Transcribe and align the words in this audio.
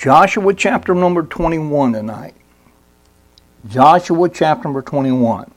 Joshua 0.00 0.54
chapter 0.54 0.94
number 0.94 1.22
21 1.22 1.92
tonight. 1.92 2.34
Joshua 3.68 4.30
chapter 4.30 4.64
number 4.64 4.80
21. 4.80 5.50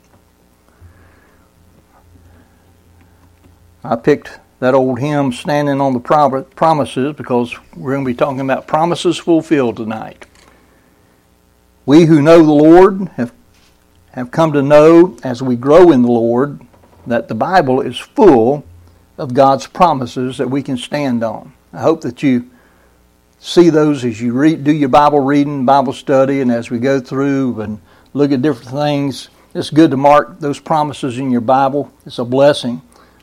I 3.85 3.95
picked 3.95 4.39
that 4.59 4.73
old 4.73 4.99
hymn, 4.99 5.31
Standing 5.31 5.79
on 5.79 5.93
the 5.93 6.43
Promises, 6.55 7.15
because 7.15 7.57
we're 7.73 7.93
going 7.93 8.03
to 8.03 8.11
be 8.11 8.13
talking 8.13 8.41
about 8.41 8.67
promises 8.67 9.17
fulfilled 9.17 9.77
tonight. 9.77 10.25
We 11.85 12.03
who 12.03 12.21
know 12.21 12.39
the 12.39 12.51
Lord 12.51 13.07
have, 13.15 13.31
have 14.11 14.31
come 14.31 14.51
to 14.51 14.61
know 14.61 15.17
as 15.23 15.41
we 15.41 15.55
grow 15.55 15.89
in 15.89 16.01
the 16.01 16.11
Lord 16.11 16.59
that 17.07 17.29
the 17.29 17.35
Bible 17.35 17.79
is 17.79 17.97
full 17.97 18.65
of 19.17 19.33
God's 19.33 19.67
promises 19.67 20.37
that 20.37 20.49
we 20.49 20.61
can 20.61 20.75
stand 20.75 21.23
on. 21.23 21.53
I 21.71 21.79
hope 21.79 22.01
that 22.01 22.21
you 22.21 22.49
see 23.43 23.69
those 23.69 24.05
as 24.05 24.21
you 24.21 24.31
read, 24.31 24.63
do 24.63 24.71
your 24.71 24.87
Bible 24.87 25.19
reading, 25.19 25.65
Bible 25.65 25.91
study, 25.91 26.39
and 26.39 26.49
as 26.49 26.71
we 26.71 26.79
go 26.79 27.01
through 27.01 27.59
and 27.59 27.81
look 28.13 28.31
at 28.31 28.41
different 28.41 28.71
things. 28.71 29.29
It's 29.53 29.69
good 29.69 29.91
to 29.91 29.97
mark 29.97 30.39
those 30.39 30.59
promises 30.59 31.19
in 31.19 31.29
your 31.29 31.41
Bible. 31.41 31.91
It's 32.05 32.19
a 32.19 32.25
blessing. 32.25 32.81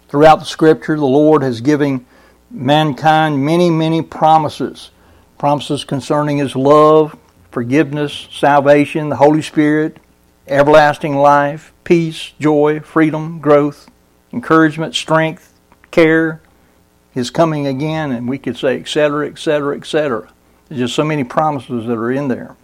Throughout 0.09 0.41
the 0.41 0.45
Scripture, 0.45 0.97
the 0.97 1.07
Lord 1.07 1.43
has 1.43 1.63
given 1.63 2.05
mankind 2.51 3.45
many, 3.45 3.71
many 3.71 4.03
promises. 4.03 4.91
Promises 5.39 5.85
concerning 5.85 6.37
His 6.37 6.55
love, 6.55 7.17
forgiveness, 7.51 8.29
salvation, 8.31 9.09
the 9.09 9.17
Holy 9.17 9.41
Spirit, 9.41 9.97
everlasting 10.47 11.17
life, 11.17 11.73
peace, 11.83 12.33
joy, 12.39 12.81
freedom, 12.81 13.39
growth, 13.41 13.91
encouragement, 14.35 14.95
strength, 14.95 15.59
care, 15.91 16.43
His 17.13 17.31
coming 17.31 17.67
again, 17.67 18.13
and 18.13 18.29
we 18.29 18.39
could 18.39 18.57
say, 18.57 18.79
et 18.79 18.89
cetera, 18.89 19.27
et 19.27 19.39
cetera, 19.39 19.77
et 19.77 19.87
cetera. 19.87 20.31
There's 20.69 20.81
just 20.81 20.95
so 20.95 21.05
many 21.05 21.25
promises 21.25 21.87
that 21.87 21.99
are 21.99 22.13
in 22.13 22.29
there. 22.29 22.57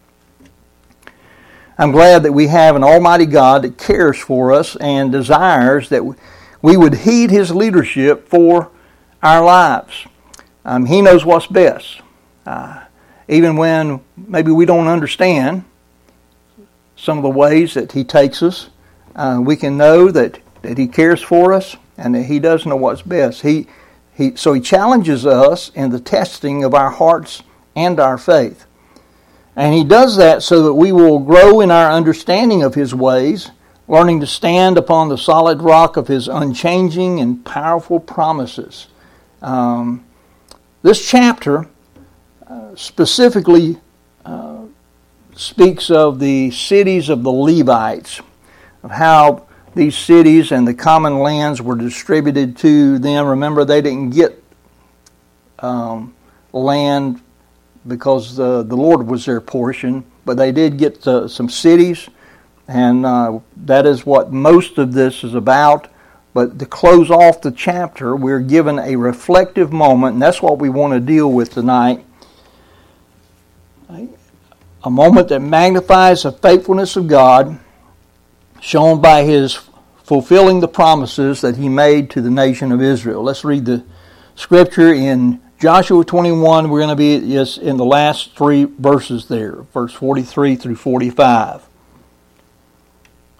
I'm 1.78 1.90
glad 1.90 2.22
that 2.22 2.32
we 2.32 2.46
have 2.46 2.74
an 2.76 2.84
Almighty 2.84 3.26
God 3.26 3.62
that 3.62 3.76
cares 3.76 4.18
for 4.18 4.52
us 4.52 4.76
and 4.76 5.12
desires 5.12 5.88
that 5.90 6.02
we 6.62 6.76
would 6.76 6.94
heed 6.94 7.30
His 7.30 7.50
leadership 7.50 8.28
for 8.28 8.70
our 9.22 9.44
lives. 9.44 10.06
Um, 10.64 10.86
he 10.86 11.02
knows 11.02 11.24
what's 11.24 11.46
best. 11.46 12.00
Uh, 12.46 12.84
even 13.28 13.56
when 13.56 14.00
maybe 14.16 14.52
we 14.52 14.64
don't 14.64 14.86
understand 14.86 15.64
some 16.96 17.18
of 17.18 17.22
the 17.22 17.28
ways 17.30 17.74
that 17.74 17.92
He 17.92 18.04
takes 18.04 18.42
us, 18.42 18.70
uh, 19.14 19.40
we 19.42 19.56
can 19.56 19.76
know 19.76 20.10
that, 20.10 20.38
that 20.62 20.78
He 20.78 20.86
cares 20.86 21.20
for 21.20 21.52
us 21.52 21.76
and 21.98 22.14
that 22.14 22.22
He 22.22 22.38
does 22.38 22.64
know 22.64 22.76
what's 22.76 23.02
best. 23.02 23.42
He, 23.42 23.66
he, 24.16 24.34
so 24.36 24.52
He 24.52 24.60
challenges 24.60 25.26
us 25.26 25.70
in 25.74 25.90
the 25.90 26.00
testing 26.00 26.64
of 26.64 26.74
our 26.74 26.90
hearts 26.90 27.42
and 27.74 28.00
our 28.00 28.18
faith. 28.18 28.64
And 29.54 29.74
He 29.74 29.84
does 29.84 30.16
that 30.16 30.42
so 30.42 30.62
that 30.62 30.74
we 30.74 30.92
will 30.92 31.18
grow 31.18 31.60
in 31.60 31.70
our 31.70 31.90
understanding 31.90 32.62
of 32.62 32.74
His 32.74 32.94
ways 32.94 33.50
learning 33.88 34.20
to 34.20 34.26
stand 34.26 34.76
upon 34.78 35.08
the 35.08 35.18
solid 35.18 35.62
rock 35.62 35.96
of 35.96 36.08
his 36.08 36.28
unchanging 36.28 37.20
and 37.20 37.44
powerful 37.44 38.00
promises. 38.00 38.88
Um, 39.40 40.04
this 40.82 41.08
chapter 41.08 41.68
uh, 42.46 42.74
specifically 42.74 43.78
uh, 44.24 44.64
speaks 45.34 45.90
of 45.90 46.18
the 46.18 46.50
cities 46.50 47.08
of 47.08 47.22
the 47.22 47.30
Levites, 47.30 48.20
of 48.82 48.90
how 48.90 49.45
these 49.76 49.96
cities 49.96 50.50
and 50.50 50.66
the 50.66 50.74
common 50.74 51.20
lands 51.20 51.62
were 51.62 51.76
distributed 51.76 52.56
to 52.58 52.98
them. 52.98 53.26
Remember, 53.26 53.64
they 53.64 53.82
didn't 53.82 54.10
get 54.10 54.42
um, 55.60 56.14
land 56.52 57.20
because 57.86 58.34
the, 58.34 58.62
the 58.62 58.76
Lord 58.76 59.06
was 59.06 59.26
their 59.26 59.40
portion, 59.40 60.04
but 60.24 60.36
they 60.36 60.50
did 60.50 60.78
get 60.78 61.06
uh, 61.06 61.28
some 61.28 61.48
cities 61.48 62.08
and 62.68 63.06
uh, 63.06 63.38
that 63.56 63.86
is 63.86 64.04
what 64.04 64.32
most 64.32 64.78
of 64.78 64.92
this 64.92 65.22
is 65.22 65.34
about. 65.34 65.88
But 66.34 66.58
to 66.58 66.66
close 66.66 67.10
off 67.10 67.40
the 67.40 67.50
chapter, 67.50 68.14
we're 68.14 68.40
given 68.40 68.78
a 68.78 68.96
reflective 68.96 69.72
moment, 69.72 70.14
and 70.14 70.22
that's 70.22 70.42
what 70.42 70.58
we 70.58 70.68
want 70.68 70.92
to 70.92 71.00
deal 71.00 71.32
with 71.32 71.52
tonight. 71.52 72.04
A 74.84 74.90
moment 74.90 75.28
that 75.28 75.40
magnifies 75.40 76.24
the 76.24 76.32
faithfulness 76.32 76.96
of 76.96 77.08
God, 77.08 77.58
shown 78.60 79.00
by 79.00 79.24
His 79.24 79.58
fulfilling 80.06 80.60
the 80.60 80.68
promises 80.68 81.40
that 81.40 81.56
He 81.56 81.68
made 81.68 82.10
to 82.10 82.20
the 82.20 82.30
nation 82.30 82.70
of 82.70 82.80
Israel. 82.80 83.24
Let's 83.24 83.44
read 83.44 83.64
the 83.64 83.84
scripture 84.36 84.94
in 84.94 85.40
Joshua 85.60 86.04
21. 86.04 86.70
We're 86.70 86.78
going 86.78 86.90
to 86.90 86.96
be 86.96 87.32
just 87.32 87.58
in 87.58 87.76
the 87.76 87.84
last 87.84 88.36
three 88.36 88.64
verses 88.64 89.26
there, 89.26 89.62
verse 89.74 89.92
43 89.92 90.54
through 90.54 90.76
45. 90.76 91.66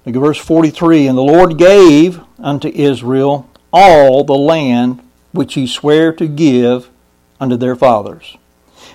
Look 0.05 0.17
at 0.17 0.19
verse 0.19 0.39
43 0.39 1.07
And 1.07 1.17
the 1.17 1.23
Lord 1.23 1.57
gave 1.57 2.21
unto 2.41 2.67
Israel 2.69 3.49
all 3.73 4.25
the 4.25 4.35
land 4.35 5.03
which 5.31 5.55
he 5.55 5.69
sware 5.69 6.13
to 6.15 6.27
give 6.27 6.91
unto 7.39 7.57
their 7.57 7.77
fathers. 7.77 8.37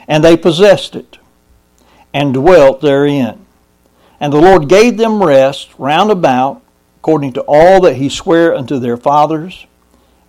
And 0.10 0.26
they 0.26 0.36
possessed 0.36 0.94
it, 0.94 1.20
and 2.14 2.34
dwelt 2.34 2.82
therein. 2.82 3.46
And 4.20 4.34
the 4.34 4.42
Lord 4.42 4.68
gave 4.68 4.98
them 4.98 5.24
rest 5.24 5.70
round 5.78 6.12
about, 6.12 6.62
according 7.02 7.34
to 7.34 7.42
all 7.48 7.82
that 7.82 7.96
he 7.96 8.08
sware 8.08 8.54
unto 8.54 8.78
their 8.78 8.96
fathers. 8.96 9.66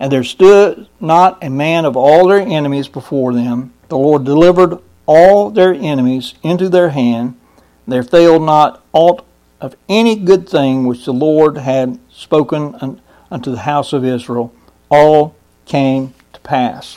And 0.01 0.11
there 0.11 0.25
stood 0.25 0.89
not 0.99 1.45
a 1.45 1.51
man 1.51 1.85
of 1.85 1.99
all 1.99 2.27
their 2.27 2.41
enemies 2.41 2.89
before 2.89 3.35
them. 3.35 3.75
The 3.89 3.99
Lord 3.99 4.25
delivered 4.25 4.79
all 5.05 5.51
their 5.51 5.75
enemies 5.75 6.33
into 6.43 6.71
their 6.71 6.89
hand. 6.89 7.39
There 7.87 8.03
failed 8.03 8.43
not 8.43 8.83
aught 8.95 9.23
of 9.61 9.77
any 9.87 10.17
good 10.17 10.49
thing 10.49 10.87
which 10.87 11.05
the 11.05 11.13
Lord 11.13 11.59
had 11.59 11.99
spoken 12.11 12.99
unto 13.31 13.51
the 13.51 13.59
house 13.59 13.93
of 13.93 14.03
Israel, 14.03 14.55
all 14.91 15.35
came 15.67 16.15
to 16.33 16.41
pass. 16.41 16.97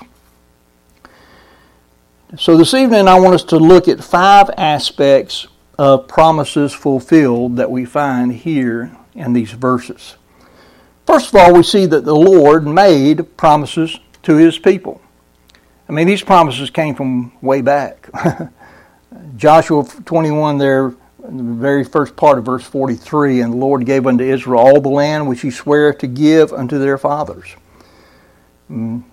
So 2.38 2.56
this 2.56 2.74
evening 2.74 3.10
I 3.10 3.20
want 3.20 3.36
us 3.36 3.44
to 3.46 3.58
look 3.58 3.90
at 3.90 4.02
five 4.02 4.50
aspects 4.58 5.48
of 5.78 6.08
promises 6.08 6.74
fulfilled 6.74 7.58
that 7.58 7.70
we 7.70 7.84
find 7.84 8.32
here 8.32 8.96
in 9.16 9.34
these 9.34 9.52
verses. 9.52 10.16
First 11.06 11.30
of 11.30 11.36
all, 11.36 11.54
we 11.54 11.64
see 11.64 11.86
that 11.86 12.04
the 12.06 12.16
Lord 12.16 12.68
made 12.68 13.38
promises 13.38 14.00
to 14.24 14.36
his 14.36 14.58
people. 14.58 15.02
I 15.88 15.92
mean, 15.92 16.08
these 16.08 16.24
promises 16.24 16.70
came 16.70 16.96
from 16.96 17.32
way 17.42 17.62
back. 17.62 18.10
Joshua 19.38 19.86
21 20.06 20.58
there 20.58 20.94
in 21.28 21.38
the 21.38 21.44
very 21.44 21.84
first 21.84 22.16
part 22.16 22.38
of 22.38 22.46
verse 22.46 22.64
43 22.64 23.42
and 23.42 23.54
the 23.54 23.58
lord 23.58 23.86
gave 23.86 24.06
unto 24.06 24.24
israel 24.24 24.60
all 24.60 24.82
the 24.82 24.90
land 24.90 25.28
which 25.28 25.42
he 25.42 25.50
sware 25.50 25.94
to 25.94 26.08
give 26.08 26.54
unto 26.54 26.78
their 26.78 26.98
fathers 26.98 27.56
mm, 28.70 29.04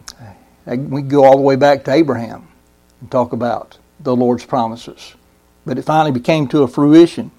we 0.67 1.03
go 1.03 1.25
all 1.25 1.37
the 1.37 1.43
way 1.43 1.57
back 1.57 1.85
to 1.85 1.91
abraham 1.91 2.49
and 3.01 3.11
talk 3.11 3.33
about 3.33 3.79
the 4.01 4.15
lord's 4.15 4.45
promises 4.45 5.15
but 5.65 5.79
it 5.79 5.83
finally 5.83 6.13
became 6.13 6.47
to 6.47 6.63
a 6.63 6.69
fruition 6.69 7.31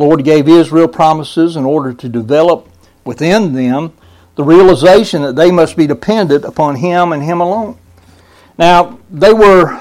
lord 0.00 0.24
gave 0.24 0.48
israel 0.48 0.88
promises 0.88 1.56
in 1.56 1.64
order 1.64 1.92
to 1.92 2.08
develop 2.08 2.68
within 3.04 3.52
them 3.52 3.92
the 4.36 4.44
realization 4.44 5.22
that 5.22 5.36
they 5.36 5.50
must 5.50 5.76
be 5.76 5.86
dependent 5.86 6.44
upon 6.44 6.76
him 6.76 7.12
and 7.12 7.22
him 7.22 7.40
alone 7.40 7.78
now 8.58 8.98
they 9.10 9.32
were 9.32 9.80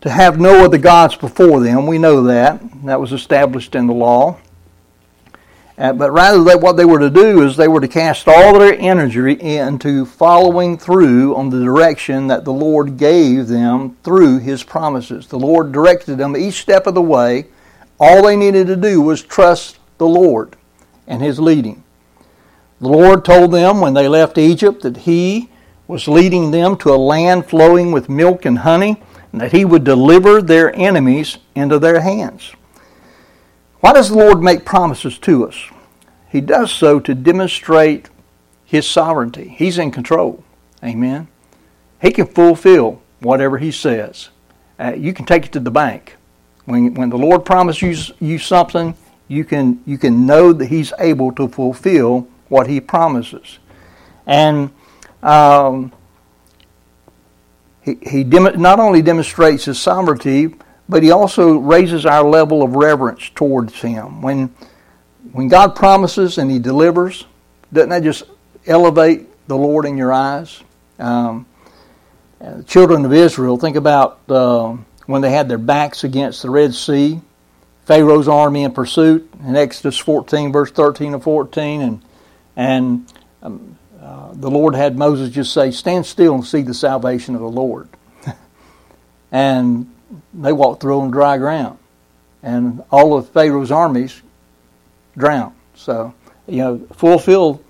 to 0.00 0.10
have 0.10 0.38
no 0.38 0.64
other 0.64 0.78
gods 0.78 1.16
before 1.16 1.60
them. 1.60 1.86
We 1.86 1.98
know 1.98 2.22
that. 2.24 2.60
That 2.84 3.00
was 3.00 3.12
established 3.12 3.74
in 3.74 3.86
the 3.86 3.94
law. 3.94 4.38
Uh, 5.76 5.92
but 5.92 6.10
rather, 6.10 6.42
that 6.44 6.60
what 6.60 6.76
they 6.76 6.84
were 6.84 6.98
to 6.98 7.10
do 7.10 7.42
is 7.42 7.56
they 7.56 7.68
were 7.68 7.80
to 7.80 7.88
cast 7.88 8.26
all 8.26 8.58
their 8.58 8.76
energy 8.78 9.32
into 9.40 10.04
following 10.04 10.76
through 10.76 11.36
on 11.36 11.50
the 11.50 11.62
direction 11.62 12.26
that 12.26 12.44
the 12.44 12.52
Lord 12.52 12.96
gave 12.96 13.46
them 13.46 13.96
through 14.02 14.38
His 14.38 14.64
promises. 14.64 15.28
The 15.28 15.38
Lord 15.38 15.70
directed 15.70 16.18
them 16.18 16.36
each 16.36 16.60
step 16.60 16.88
of 16.88 16.94
the 16.94 17.02
way. 17.02 17.46
All 18.00 18.22
they 18.22 18.36
needed 18.36 18.66
to 18.68 18.76
do 18.76 19.00
was 19.00 19.22
trust 19.22 19.78
the 19.98 20.06
Lord 20.06 20.56
and 21.06 21.22
His 21.22 21.40
leading. 21.40 21.82
The 22.80 22.88
Lord 22.88 23.24
told 23.24 23.52
them 23.52 23.80
when 23.80 23.94
they 23.94 24.08
left 24.08 24.38
Egypt 24.38 24.82
that 24.82 24.98
He 24.98 25.50
was 25.88 26.06
leading 26.06 26.50
them 26.50 26.76
to 26.76 26.92
a 26.92 26.96
land 26.96 27.46
flowing 27.46 27.90
with 27.90 28.08
milk 28.08 28.44
and 28.44 28.58
honey 28.58 29.02
and 29.32 29.40
that 29.40 29.52
he 29.52 29.64
would 29.64 29.84
deliver 29.84 30.40
their 30.40 30.74
enemies 30.76 31.38
into 31.54 31.78
their 31.78 32.00
hands. 32.00 32.52
Why 33.80 33.92
does 33.94 34.10
the 34.10 34.16
Lord 34.16 34.42
make 34.42 34.64
promises 34.64 35.18
to 35.20 35.48
us? 35.48 35.56
He 36.28 36.40
does 36.40 36.70
so 36.70 37.00
to 37.00 37.14
demonstrate 37.14 38.10
his 38.64 38.86
sovereignty. 38.86 39.54
He's 39.56 39.78
in 39.78 39.90
control. 39.90 40.44
Amen. 40.84 41.28
He 42.02 42.10
can 42.10 42.26
fulfill 42.26 43.00
whatever 43.20 43.58
he 43.58 43.72
says. 43.72 44.28
Uh, 44.78 44.92
you 44.94 45.12
can 45.12 45.24
take 45.24 45.46
it 45.46 45.52
to 45.52 45.60
the 45.60 45.70
bank. 45.70 46.16
When, 46.68 46.94
when 46.94 47.10
the 47.10 47.16
Lord 47.16 47.44
promises 47.44 48.12
you, 48.20 48.28
you 48.28 48.38
something, 48.38 48.94
you 49.26 49.44
can, 49.44 49.82
you 49.86 49.98
can 49.98 50.26
know 50.26 50.52
that 50.52 50.66
he's 50.66 50.92
able 50.98 51.32
to 51.32 51.48
fulfill 51.48 52.28
what 52.48 52.66
he 52.66 52.80
promises. 52.80 53.58
And 54.26 54.70
um, 55.22 55.92
he, 57.82 57.98
he 58.02 58.24
dem- 58.24 58.60
not 58.60 58.80
only 58.80 59.02
demonstrates 59.02 59.64
his 59.64 59.80
sovereignty, 59.80 60.54
but 60.88 61.02
He 61.02 61.10
also 61.10 61.58
raises 61.58 62.06
our 62.06 62.24
level 62.24 62.62
of 62.62 62.74
reverence 62.74 63.30
towards 63.34 63.80
Him. 63.80 64.22
When, 64.22 64.54
when 65.32 65.48
God 65.48 65.76
promises 65.76 66.38
and 66.38 66.50
He 66.50 66.58
delivers, 66.58 67.26
doesn't 67.72 67.90
that 67.90 68.02
just 68.02 68.24
elevate 68.66 69.26
the 69.48 69.56
Lord 69.56 69.84
in 69.84 69.98
your 69.98 70.12
eyes? 70.12 70.62
Um, 70.98 71.46
the 72.40 72.64
children 72.64 73.04
of 73.04 73.12
Israel, 73.12 73.58
think 73.58 73.76
about 73.76 74.20
uh, 74.28 74.76
when 75.08 75.22
they 75.22 75.30
had 75.30 75.48
their 75.48 75.56
backs 75.56 76.04
against 76.04 76.42
the 76.42 76.50
Red 76.50 76.74
Sea, 76.74 77.22
Pharaoh's 77.86 78.28
army 78.28 78.64
in 78.64 78.72
pursuit 78.72 79.26
in 79.42 79.56
Exodus 79.56 79.96
14, 79.96 80.52
verse 80.52 80.70
13 80.70 81.14
and 81.14 81.22
14, 81.22 81.80
and 81.80 82.02
and 82.54 83.12
um, 83.42 83.78
uh, 84.02 84.32
the 84.34 84.50
Lord 84.50 84.74
had 84.74 84.98
Moses 84.98 85.30
just 85.30 85.54
say, 85.54 85.70
"Stand 85.70 86.04
still 86.04 86.34
and 86.34 86.44
see 86.44 86.60
the 86.60 86.74
salvation 86.74 87.34
of 87.34 87.40
the 87.40 87.48
Lord." 87.48 87.88
and 89.32 89.90
they 90.34 90.52
walked 90.52 90.82
through 90.82 91.00
on 91.00 91.10
dry 91.10 91.38
ground, 91.38 91.78
and 92.42 92.82
all 92.90 93.16
of 93.16 93.30
Pharaoh's 93.30 93.70
armies 93.70 94.20
drowned. 95.16 95.54
So 95.74 96.12
you 96.46 96.58
know, 96.58 96.86
fulfill 96.92 97.62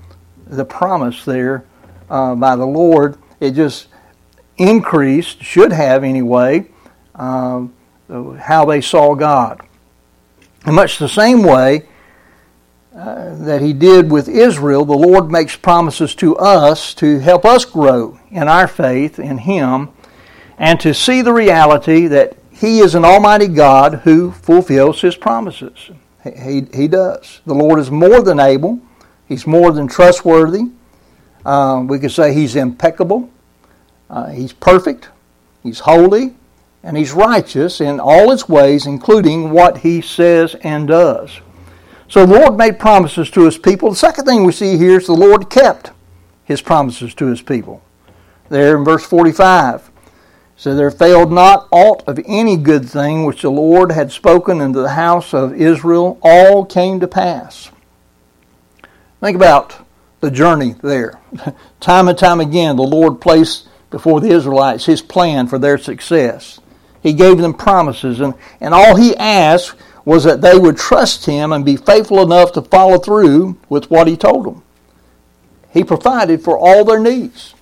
the 0.44 0.64
promise 0.64 1.24
there 1.24 1.64
uh, 2.10 2.34
by 2.34 2.56
the 2.56 2.66
Lord. 2.66 3.16
It 3.38 3.52
just 3.52 3.86
increased, 4.56 5.44
should 5.44 5.70
have 5.70 6.02
anyway, 6.02 6.66
um, 7.18 7.74
how 8.38 8.64
they 8.64 8.80
saw 8.80 9.14
God. 9.14 9.60
In 10.66 10.74
much 10.74 10.98
the 10.98 11.08
same 11.08 11.42
way 11.42 11.86
uh, 12.94 13.34
that 13.44 13.60
He 13.60 13.72
did 13.72 14.10
with 14.10 14.28
Israel, 14.28 14.84
the 14.84 14.96
Lord 14.96 15.30
makes 15.30 15.56
promises 15.56 16.14
to 16.16 16.36
us 16.36 16.94
to 16.94 17.18
help 17.18 17.44
us 17.44 17.64
grow 17.64 18.18
in 18.30 18.48
our 18.48 18.66
faith 18.66 19.18
in 19.18 19.38
Him 19.38 19.90
and 20.58 20.80
to 20.80 20.94
see 20.94 21.22
the 21.22 21.32
reality 21.32 22.06
that 22.06 22.36
He 22.50 22.80
is 22.80 22.94
an 22.94 23.04
Almighty 23.04 23.48
God 23.48 24.00
who 24.04 24.32
fulfills 24.32 25.00
His 25.00 25.16
promises. 25.16 25.90
He, 26.24 26.66
he 26.74 26.88
does. 26.88 27.40
The 27.46 27.54
Lord 27.54 27.78
is 27.78 27.90
more 27.90 28.22
than 28.22 28.40
able, 28.40 28.80
He's 29.26 29.46
more 29.46 29.72
than 29.72 29.86
trustworthy. 29.86 30.70
Uh, 31.44 31.84
we 31.86 31.98
could 31.98 32.12
say 32.12 32.34
He's 32.34 32.56
impeccable. 32.56 33.30
Uh, 34.10 34.30
he's 34.30 34.54
perfect, 34.54 35.10
He's 35.62 35.80
holy, 35.80 36.34
and 36.82 36.96
He's 36.96 37.12
righteous 37.12 37.80
in 37.80 38.00
all 38.00 38.30
His 38.30 38.48
ways, 38.48 38.86
including 38.86 39.50
what 39.50 39.78
He 39.78 40.00
says 40.00 40.54
and 40.62 40.88
does. 40.88 41.40
So 42.08 42.24
the 42.24 42.38
Lord 42.38 42.56
made 42.56 42.78
promises 42.78 43.30
to 43.32 43.44
His 43.44 43.58
people. 43.58 43.90
The 43.90 43.96
second 43.96 44.24
thing 44.24 44.44
we 44.44 44.52
see 44.52 44.78
here 44.78 44.98
is 44.98 45.06
the 45.06 45.12
Lord 45.12 45.50
kept 45.50 45.90
His 46.44 46.62
promises 46.62 47.14
to 47.14 47.26
His 47.26 47.42
people. 47.42 47.82
There 48.48 48.76
in 48.76 48.84
verse 48.84 49.04
45. 49.04 49.90
So 50.56 50.74
there 50.74 50.90
failed 50.90 51.30
not 51.30 51.68
aught 51.70 52.02
of 52.08 52.18
any 52.26 52.56
good 52.56 52.88
thing 52.88 53.24
which 53.24 53.42
the 53.42 53.50
Lord 53.50 53.92
had 53.92 54.10
spoken 54.10 54.60
unto 54.60 54.82
the 54.82 54.88
house 54.90 55.32
of 55.32 55.54
Israel, 55.54 56.18
all 56.20 56.64
came 56.64 56.98
to 56.98 57.06
pass. 57.06 57.70
Think 59.20 59.36
about 59.36 59.86
the 60.20 60.32
journey 60.32 60.74
there. 60.82 61.20
time 61.80 62.08
and 62.08 62.18
time 62.18 62.40
again, 62.40 62.74
the 62.74 62.82
Lord 62.82 63.20
placed 63.20 63.68
before 63.90 64.20
the 64.20 64.30
Israelites 64.30 64.86
his 64.86 65.00
plan 65.00 65.46
for 65.46 65.58
their 65.58 65.78
success. 65.78 66.60
He 67.02 67.12
gave 67.12 67.38
them 67.38 67.54
promises, 67.54 68.20
and, 68.20 68.34
and 68.60 68.74
all 68.74 68.96
he 68.96 69.16
asked 69.16 69.74
was 70.04 70.24
that 70.24 70.40
they 70.40 70.58
would 70.58 70.76
trust 70.76 71.26
him 71.26 71.52
and 71.52 71.64
be 71.64 71.76
faithful 71.76 72.20
enough 72.22 72.52
to 72.52 72.62
follow 72.62 72.98
through 72.98 73.58
with 73.68 73.90
what 73.90 74.06
he 74.06 74.16
told 74.16 74.46
them. 74.46 74.62
He 75.70 75.84
provided 75.84 76.42
for 76.42 76.56
all 76.58 76.84
their 76.84 76.98
needs. 76.98 77.54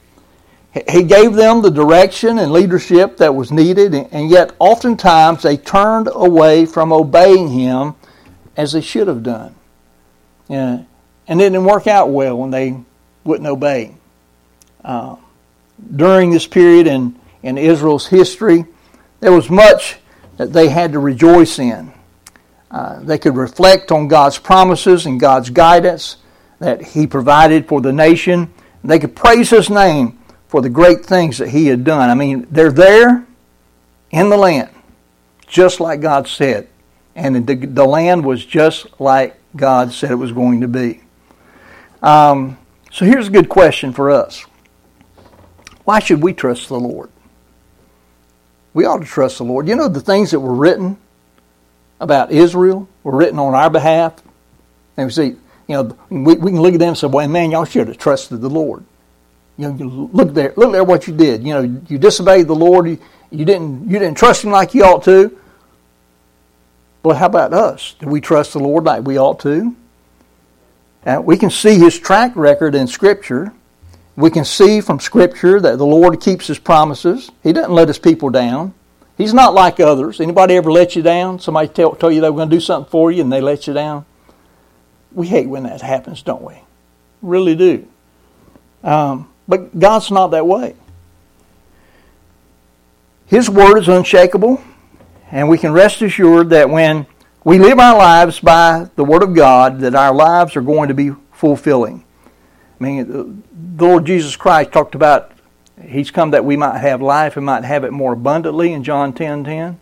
He 0.89 1.03
gave 1.03 1.35
them 1.35 1.63
the 1.63 1.71
direction 1.71 2.39
and 2.39 2.53
leadership 2.53 3.17
that 3.17 3.35
was 3.35 3.51
needed, 3.51 3.95
and 3.95 4.31
yet 4.31 4.53
oftentimes 4.59 5.43
they 5.43 5.57
turned 5.57 6.09
away 6.13 6.67
from 6.67 6.93
obeying 6.93 7.49
him 7.49 7.95
as 8.57 8.73
they 8.73 8.81
should 8.81 9.09
have 9.09 9.23
done. 9.23 9.55
And 10.49 10.87
it 11.29 11.37
didn't 11.37 11.65
work 11.65 11.87
out 11.87 12.11
well 12.11 12.39
when 12.39 12.51
they 12.51 12.79
wouldn't 13.25 13.49
obey. 13.49 13.95
Uh, 14.85 15.17
during 15.95 16.31
this 16.31 16.47
period 16.47 16.87
in, 16.87 17.19
in 17.43 17.59
Israel's 17.59 18.07
history, 18.07 18.67
there 19.21 19.33
was 19.33 19.51
much 19.51 19.99
that 20.37 20.53
they 20.53 20.69
had 20.69 20.93
to 20.93 20.99
rejoice 20.99 21.59
in. 21.59 21.93
Uh, 22.71 23.01
they 23.01 23.19
could 23.19 23.37
reflect 23.37 23.91
on 23.91 24.09
God's 24.09 24.39
promises 24.39 25.07
and 25.07 25.19
God's 25.21 25.51
guidance 25.51 26.17
that 26.59 26.83
He 26.83 27.07
provided 27.07 27.69
for 27.69 27.81
the 27.81 27.93
nation. 27.93 28.53
They 28.85 28.99
could 28.99 29.17
praise 29.17 29.51
His 29.51 29.71
name 29.71 30.19
for 30.49 30.61
the 30.61 30.69
great 30.69 31.05
things 31.05 31.39
that 31.39 31.51
He 31.51 31.67
had 31.67 31.85
done. 31.85 32.11
I 32.11 32.15
mean, 32.15 32.47
they're 32.51 32.73
there 32.73 33.27
in 34.11 34.29
the 34.29 34.37
land, 34.37 34.71
just 35.47 35.81
like 35.81 36.01
God 36.01 36.29
said. 36.29 36.69
And 37.15 37.47
the, 37.47 37.55
the 37.55 37.85
land 37.85 38.25
was 38.25 38.45
just 38.45 39.01
like 39.01 39.39
God 39.57 39.93
said 39.93 40.11
it 40.11 40.17
was 40.17 40.33
going 40.33 40.61
to 40.61 40.69
be. 40.69 41.01
Um, 42.03 42.59
so 42.93 43.05
here's 43.05 43.29
a 43.29 43.31
good 43.31 43.49
question 43.49 43.93
for 43.93 44.11
us 44.11 44.45
why 45.85 46.01
should 46.01 46.23
we 46.23 46.35
trust 46.35 46.69
the 46.69 46.79
Lord? 46.79 47.11
We 48.77 48.85
ought 48.85 48.99
to 48.99 49.07
trust 49.07 49.39
the 49.39 49.45
Lord. 49.45 49.69
You 49.69 49.75
know, 49.75 49.89
the 49.89 50.03
things 50.03 50.33
that 50.33 50.41
were 50.41 50.53
written 50.53 50.99
about 51.99 52.31
Israel 52.31 52.87
were 53.05 53.17
written 53.17 53.39
on 53.39 53.55
our 53.55 53.71
behalf. 53.71 54.23
And 54.99 55.07
we 55.07 55.13
see, 55.13 55.29
you 55.29 55.39
know, 55.69 55.97
we, 56.11 56.35
we 56.35 56.51
can 56.51 56.61
look 56.61 56.75
at 56.75 56.81
them 56.81 56.89
and 56.91 56.99
say, 56.99 57.07
well, 57.07 57.27
man, 57.27 57.53
y'all 57.53 57.65
should 57.65 57.89
have 57.89 57.97
trusted 57.97 58.43
the 58.43 58.51
Lord. 58.51 58.85
You 59.57 59.73
know, 59.73 60.11
look 60.13 60.35
there, 60.35 60.53
look 60.57 60.73
there 60.73 60.85
what 60.85 61.07
you 61.07 61.17
did. 61.17 61.43
You 61.43 61.55
know, 61.55 61.81
you 61.89 61.97
disobeyed 61.97 62.49
the 62.49 62.55
Lord. 62.55 62.87
You, 62.87 62.99
you 63.31 63.47
didn't, 63.47 63.89
you 63.89 63.99
didn't 63.99 64.19
trust 64.19 64.45
Him 64.45 64.51
like 64.51 64.75
you 64.75 64.85
ought 64.85 65.05
to. 65.05 65.35
But 67.03 67.17
how 67.17 67.27
about 67.29 67.55
us? 67.55 67.95
Do 67.99 68.09
we 68.09 68.21
trust 68.21 68.53
the 68.53 68.59
Lord 68.59 68.85
like 68.85 69.07
we 69.07 69.19
ought 69.19 69.41
to? 69.41 69.75
Uh, 71.07 71.23
we 71.25 71.39
can 71.39 71.49
see 71.49 71.79
His 71.79 71.99
track 71.99 72.37
record 72.37 72.75
in 72.75 72.89
Scripture. 72.89 73.55
We 74.17 74.31
can 74.31 74.45
see 74.45 74.81
from 74.81 74.99
Scripture 74.99 75.61
that 75.61 75.77
the 75.77 75.87
Lord 75.87 76.21
keeps 76.21 76.47
His 76.47 76.59
promises. 76.59 77.31
He 77.43 77.53
doesn't 77.53 77.73
let 77.73 77.89
His 77.89 77.99
people 77.99 78.31
down. 78.31 78.75
He's 79.19 79.35
not 79.35 79.55
like 79.55 79.81
others. 79.81 80.21
Anybody 80.21 80.57
ever 80.57 80.71
let 80.71 80.97
you 80.97 81.03
down? 81.03 81.39
Somebody 81.39 81.69
tell, 81.69 81.95
tell 81.95 82.11
you 82.11 82.21
they 82.21 82.31
were 82.31 82.37
going 82.37 82.51
to 82.51 82.57
do 82.57 82.61
something 82.61 82.91
for 82.91 83.11
you 83.11 83.23
and 83.23 83.33
they 83.33 83.41
let 83.41 83.67
you 83.67 83.73
down? 83.73 84.05
We 85.13 85.27
hate 85.27 85.49
when 85.49 85.63
that 85.63 85.81
happens, 85.81 86.23
don't 86.23 86.43
we? 86.43 86.55
Really 87.23 87.55
do. 87.55 87.87
Um, 88.85 89.29
but 89.49 89.79
God's 89.79 90.11
not 90.11 90.29
that 90.29 90.47
way. 90.47 90.75
His 93.27 93.51
word 93.51 93.79
is 93.79 93.89
unshakable, 93.89 94.63
and 95.33 95.49
we 95.49 95.59
can 95.59 95.73
rest 95.73 96.01
assured 96.03 96.51
that 96.51 96.71
when 96.71 97.07
we 97.43 97.59
live 97.59 97.79
our 97.79 97.97
lives 97.97 98.39
by 98.39 98.89
the 98.95 99.03
word 99.03 99.23
of 99.23 99.35
God, 99.35 99.81
that 99.81 99.95
our 99.95 100.15
lives 100.15 100.55
are 100.57 100.61
going 100.61 100.89
to 100.89 100.95
be 100.95 101.11
fulfilling. 101.33 102.05
I 102.79 102.85
mean, 102.85 103.43
the 103.77 103.85
Lord 103.85 104.05
Jesus 104.05 104.37
Christ 104.37 104.73
talked 104.73 104.95
about 104.95 105.33
He's 105.83 106.11
come 106.11 106.31
that 106.31 106.45
we 106.45 106.57
might 106.57 106.79
have 106.79 107.03
life 107.03 107.37
and 107.37 107.45
might 107.45 107.65
have 107.65 107.85
it 107.85 107.93
more 107.93 108.15
abundantly 108.15 108.73
in 108.73 108.83
John 108.83 109.13
10 109.13 109.45
10. 109.45 109.79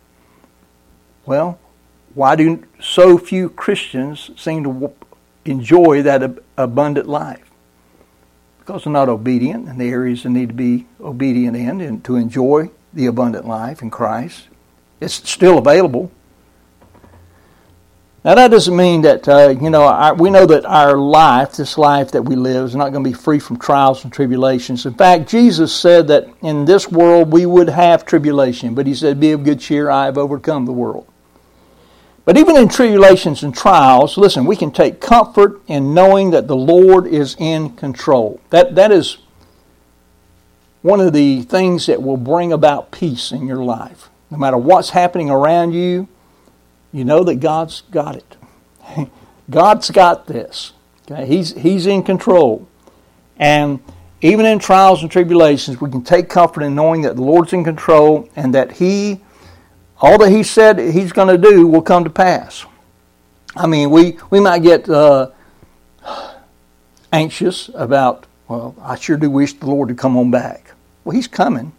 Well, 1.25 1.57
why 2.13 2.35
do 2.35 2.63
so 2.79 3.17
few 3.17 3.49
Christians 3.49 4.31
seem 4.35 4.63
to 4.63 4.93
enjoy 5.45 6.01
that 6.03 6.37
abundant 6.57 7.07
life? 7.07 7.49
Because 8.59 8.83
they're 8.83 8.93
not 8.93 9.09
obedient 9.09 9.69
in 9.69 9.77
the 9.77 9.89
areas 9.89 10.23
they 10.23 10.29
need 10.29 10.49
to 10.49 10.55
be 10.55 10.85
obedient 10.99 11.55
in 11.55 11.81
and 11.81 12.03
to 12.05 12.15
enjoy 12.15 12.71
the 12.93 13.05
abundant 13.05 13.47
life 13.47 13.81
in 13.81 13.89
Christ. 13.89 14.47
It's 14.99 15.29
still 15.29 15.57
available. 15.57 16.11
Now 18.25 18.33
that 18.33 18.49
doesn't 18.49 18.75
mean 18.75 19.03
that 19.03 19.27
uh, 19.29 19.49
you 19.61 19.69
know 19.69 19.83
our, 19.83 20.15
we 20.15 20.31
know 20.31 20.47
that 20.47 20.65
our 20.65 20.97
life, 20.97 21.57
this 21.57 21.77
life 21.77 22.09
that 22.13 22.23
we 22.23 22.35
live, 22.35 22.65
is 22.65 22.75
not 22.75 22.91
going 22.91 23.03
to 23.03 23.09
be 23.11 23.13
free 23.13 23.37
from 23.37 23.59
trials 23.59 24.03
and 24.03 24.11
tribulations. 24.11 24.83
In 24.87 24.95
fact, 24.95 25.29
Jesus 25.29 25.71
said 25.71 26.07
that 26.07 26.27
in 26.41 26.65
this 26.65 26.89
world 26.89 27.31
we 27.31 27.45
would 27.45 27.69
have 27.69 28.03
tribulation, 28.03 28.73
but 28.73 28.87
He 28.87 28.95
said, 28.95 29.19
"Be 29.19 29.31
of 29.33 29.43
good 29.43 29.59
cheer; 29.59 29.91
I 29.91 30.05
have 30.05 30.17
overcome 30.17 30.65
the 30.65 30.71
world." 30.71 31.05
But 32.25 32.35
even 32.35 32.57
in 32.57 32.67
tribulations 32.67 33.43
and 33.43 33.53
trials, 33.53 34.17
listen, 34.17 34.45
we 34.45 34.55
can 34.55 34.71
take 34.71 34.99
comfort 34.99 35.61
in 35.67 35.93
knowing 35.93 36.31
that 36.31 36.47
the 36.47 36.55
Lord 36.55 37.05
is 37.05 37.35
in 37.37 37.75
control. 37.75 38.41
That 38.49 38.73
that 38.73 38.91
is 38.91 39.19
one 40.81 40.99
of 40.99 41.13
the 41.13 41.43
things 41.43 41.85
that 41.85 42.01
will 42.01 42.17
bring 42.17 42.51
about 42.51 42.89
peace 42.89 43.31
in 43.31 43.45
your 43.45 43.63
life. 43.63 44.09
No 44.31 44.39
matter 44.39 44.57
what's 44.57 44.89
happening 44.89 45.29
around 45.29 45.73
you, 45.73 46.07
you 46.95 47.03
know 47.03 47.25
that 47.25 47.35
God's 47.35 47.81
got 47.91 48.15
it. 48.15 48.37
God's 49.49 49.91
got 49.91 50.27
this. 50.27 50.71
Okay? 51.03 51.27
He's, 51.27 51.53
he's 51.53 51.87
in 51.87 52.03
control. 52.03 52.69
And 53.37 53.81
even 54.21 54.45
in 54.45 54.59
trials 54.59 55.01
and 55.01 55.11
tribulations, 55.11 55.81
we 55.81 55.91
can 55.91 56.05
take 56.05 56.29
comfort 56.29 56.63
in 56.63 56.73
knowing 56.73 57.01
that 57.01 57.17
the 57.17 57.21
Lord's 57.21 57.51
in 57.51 57.65
control 57.65 58.29
and 58.37 58.55
that 58.55 58.71
He, 58.71 59.19
all 59.99 60.17
that 60.19 60.31
He 60.31 60.41
said 60.41 60.79
He's 60.79 61.11
going 61.11 61.27
to 61.27 61.37
do 61.37 61.67
will 61.67 61.81
come 61.81 62.05
to 62.05 62.09
pass. 62.09 62.65
I 63.57 63.67
mean, 63.67 63.91
we, 63.91 64.17
we 64.29 64.39
might 64.39 64.63
get 64.63 64.87
uh, 64.87 65.31
anxious 67.11 67.69
about, 67.75 68.25
well, 68.47 68.73
I 68.81 68.95
sure 68.95 69.17
do 69.17 69.29
wish 69.29 69.51
the 69.51 69.65
Lord 69.65 69.89
to 69.89 69.95
come 69.95 70.15
on 70.15 70.31
back. 70.31 70.71
Well, 71.03 71.13
He's 71.13 71.27
coming. 71.27 71.73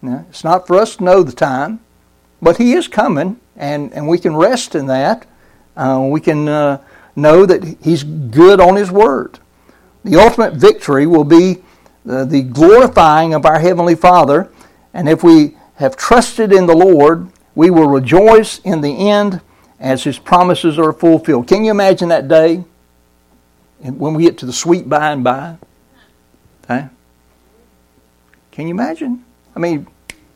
Now, 0.00 0.24
it's 0.30 0.44
not 0.44 0.66
for 0.66 0.76
us 0.76 0.96
to 0.96 1.04
know 1.04 1.22
the 1.22 1.32
time. 1.32 1.80
but 2.40 2.56
He 2.56 2.72
is 2.72 2.88
coming, 2.88 3.38
and, 3.62 3.92
and 3.94 4.08
we 4.08 4.18
can 4.18 4.34
rest 4.34 4.74
in 4.74 4.86
that. 4.86 5.24
Uh, 5.76 6.06
we 6.10 6.20
can 6.20 6.48
uh, 6.48 6.82
know 7.14 7.46
that 7.46 7.62
He's 7.80 8.02
good 8.02 8.60
on 8.60 8.74
His 8.74 8.90
word. 8.90 9.38
The 10.04 10.16
ultimate 10.16 10.54
victory 10.54 11.06
will 11.06 11.24
be 11.24 11.62
the, 12.04 12.24
the 12.24 12.42
glorifying 12.42 13.34
of 13.34 13.46
our 13.46 13.60
Heavenly 13.60 13.94
Father, 13.94 14.50
and 14.92 15.08
if 15.08 15.22
we 15.22 15.56
have 15.76 15.96
trusted 15.96 16.52
in 16.52 16.66
the 16.66 16.74
Lord, 16.74 17.28
we 17.54 17.70
will 17.70 17.86
rejoice 17.86 18.58
in 18.58 18.80
the 18.80 19.08
end 19.08 19.40
as 19.78 20.02
His 20.02 20.18
promises 20.18 20.76
are 20.76 20.92
fulfilled. 20.92 21.46
Can 21.46 21.64
you 21.64 21.70
imagine 21.70 22.08
that 22.08 22.26
day 22.26 22.64
when 23.78 24.14
we 24.14 24.24
get 24.24 24.38
to 24.38 24.46
the 24.46 24.52
sweet 24.52 24.88
by 24.88 25.12
and 25.12 25.22
by? 25.22 25.56
Okay? 26.64 26.88
Can 28.50 28.66
you 28.66 28.74
imagine? 28.74 29.24
I 29.54 29.60
mean, 29.60 29.86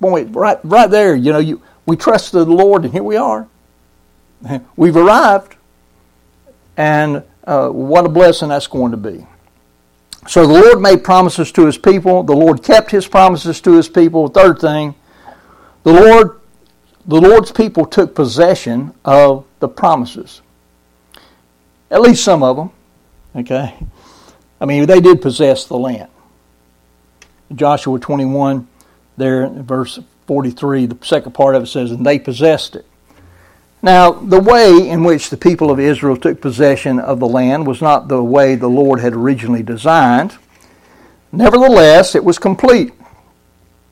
boy, 0.01 0.25
right, 0.27 0.59
right 0.63 0.91
there, 0.91 1.17
you 1.17 1.33
know, 1.33 1.39
you, 1.41 1.61
we 1.87 1.97
trusted 1.97 2.47
the 2.47 2.53
Lord, 2.53 2.85
and 2.85 2.93
here 2.93 3.03
we 3.03 3.17
are. 3.17 3.49
We've 4.77 4.97
arrived, 4.97 5.57
and 6.77 7.23
uh, 7.45 7.69
what 7.69 8.05
a 8.05 8.09
blessing 8.09 8.51
that's 8.51 8.67
going 8.67 8.91
to 8.91 8.97
be. 8.97 9.27
So 10.29 10.47
the 10.47 10.53
Lord 10.53 10.81
made 10.81 11.05
promises 11.05 11.53
to 11.53 11.67
His 11.67 11.79
people. 11.79 12.25
The 12.25 12.35
Lord 12.35 12.63
kept 12.63 12.91
His 12.91 13.07
promises 13.07 13.61
to 13.63 13.77
His 13.77 13.89
people. 13.89 14.29
Third 14.29 14.59
thing, 14.59 14.95
the 15.85 15.93
Lord 15.93 16.41
the 17.07 17.21
Lord's 17.21 17.53
people 17.53 17.87
took 17.87 18.15
possession 18.15 18.93
of 19.05 19.45
the 19.61 19.69
promises. 19.69 20.43
At 21.89 22.01
least 22.01 22.25
some 22.25 22.43
of 22.43 22.57
them. 22.57 22.71
Okay? 23.37 23.77
I 24.61 24.65
mean, 24.65 24.87
they 24.87 25.01
did 25.01 25.23
possess 25.23 25.67
the 25.67 25.77
land. 25.77 26.09
Joshua 27.55 28.01
21, 28.01 28.67
there 29.17 29.49
verse 29.49 30.01
43, 30.27 30.87
the 30.87 31.05
second 31.05 31.33
part 31.33 31.55
of 31.55 31.65
it 31.65 31.67
says, 31.67 31.91
And 31.91 32.05
they 32.05 32.19
possessed 32.19 32.77
it. 32.77 32.87
Now, 33.83 34.11
the 34.11 34.41
way 34.41 34.89
in 34.89 35.05
which 35.05 35.31
the 35.31 35.37
people 35.37 35.71
of 35.71 35.79
Israel 35.79 36.17
took 36.17 36.41
possession 36.41 36.99
of 36.99 37.21
the 37.21 37.29
land 37.29 37.67
was 37.67 37.81
not 37.81 38.09
the 38.09 38.23
way 38.23 38.55
the 38.55 38.69
Lord 38.69 39.01
had 39.01 39.13
originally 39.13 39.63
designed. 39.63 40.37
Nevertheless, 41.31 42.15
it 42.15 42.25
was 42.25 42.39
complete. 42.39 42.93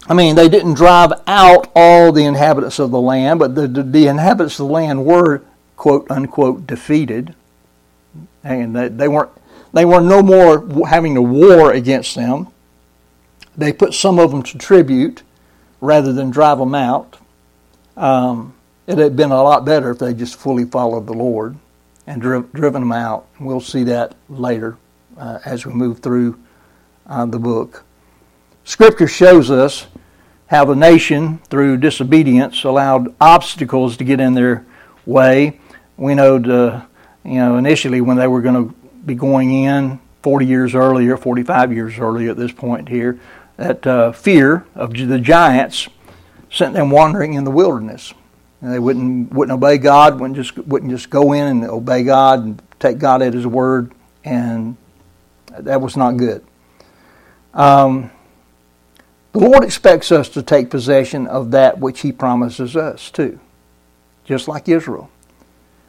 I 0.09 0.14
mean, 0.14 0.37
they 0.37 0.49
didn't 0.49 0.75
drive 0.75 1.12
out 1.26 1.71
all 1.75 2.12
the 2.12 2.25
inhabitants 2.25 2.79
of 2.79 2.91
the 2.91 3.00
land, 3.00 3.38
but 3.38 3.55
the, 3.55 3.69
the, 3.69 4.07
inhabitants 4.07 4.59
of 4.59 4.67
the 4.67 4.73
land 4.73 5.05
were, 5.05 5.43
quote 5.76 6.11
unquote, 6.11 6.67
defeated. 6.67 7.35
And 8.43 8.75
they, 8.76 8.88
they, 8.88 9.09
weren't, 9.09 9.31
they 9.73 9.85
were 9.85 10.00
no 10.00 10.23
more 10.23 10.87
having 10.87 11.17
a 11.17 11.23
war 11.23 11.73
against 11.73 12.14
them. 12.14 12.49
They 13.57 13.73
put 13.73 13.95
some 13.95 14.19
of 14.19 14.31
them 14.31 14.43
to 14.43 14.59
tribute 14.59 15.23
rather 15.85 16.12
than 16.12 16.31
drive 16.31 16.59
them 16.59 16.75
out. 16.75 17.19
Um, 17.97 18.55
it 18.87 18.99
had 18.99 19.17
been 19.17 19.31
a 19.31 19.43
lot 19.43 19.64
better 19.64 19.91
if 19.91 19.99
they 19.99 20.14
just 20.14 20.37
fully 20.37 20.64
followed 20.64 21.07
the 21.07 21.12
Lord 21.12 21.57
and 22.07 22.21
driv- 22.21 22.53
driven 22.53 22.83
them 22.83 22.93
out. 22.93 23.26
We'll 23.38 23.61
see 23.61 23.85
that 23.85 24.14
later 24.29 24.76
uh, 25.17 25.38
as 25.45 25.64
we 25.64 25.73
move 25.73 26.00
through 26.00 26.38
uh, 27.07 27.26
the 27.26 27.38
book. 27.38 27.85
Scripture 28.64 29.07
shows 29.07 29.50
us 29.50 29.87
how 30.47 30.64
the 30.64 30.75
nation, 30.75 31.38
through 31.50 31.79
disobedience, 31.79 32.64
allowed 32.64 33.14
obstacles 33.21 33.97
to 33.99 34.05
get 34.05 34.21
in 34.21 34.35
their 34.35 34.64
way. 35.07 35.61
We 35.97 36.14
know, 36.14 36.38
to, 36.38 36.87
you 37.25 37.35
know, 37.35 37.57
initially 37.57 38.00
when 38.00 38.17
they 38.17 38.26
were 38.26 38.43
going 38.43 38.69
to 38.69 38.75
be 39.05 39.14
going 39.14 39.53
in 39.64 40.00
40 40.23 40.47
years 40.47 40.75
earlier, 40.75 41.17
45 41.17 41.73
years 41.73 41.99
earlier 41.99 42.31
at 42.31 42.37
this 42.37 42.53
point 42.53 42.88
here, 42.88 43.21
that 43.57 43.87
uh, 43.87 44.13
fear 44.13 44.67
of 44.75 44.93
the 44.93 45.19
giants 45.19 45.89
sent 46.51 46.75
them 46.75 46.91
wandering 46.91 47.35
in 47.35 47.45
the 47.45 47.51
wilderness. 47.51 48.15
And 48.61 48.73
they 48.73 48.79
wouldn't 48.79 49.33
wouldn't 49.33 49.57
obey 49.57 49.79
God, 49.79 50.19
wouldn't 50.21 50.37
just 50.37 50.57
wouldn't 50.57 50.91
just 50.91 51.11
go 51.11 51.33
in 51.33 51.47
and 51.47 51.65
obey 51.65 52.03
God 52.03 52.45
and 52.45 52.63
take 52.79 52.99
God 52.99 53.21
at 53.21 53.35
His 53.35 53.47
word, 53.47 53.93
and 54.25 54.77
that 55.59 55.81
was 55.81 55.97
not 55.97 56.17
good. 56.17 56.45
Um, 57.53 58.11
the 59.33 59.41
Lord 59.41 59.65
expects 59.65 60.11
us 60.13 60.29
to 60.31 60.43
take 60.43 60.71
possession 60.71 61.27
of 61.27 61.51
that 61.51 61.79
which 61.79 62.01
He 62.01 62.11
promises 62.13 62.75
us 62.75 63.11
too, 63.11 63.39
just 64.25 64.49
like 64.49 64.69
Israel. 64.69 65.11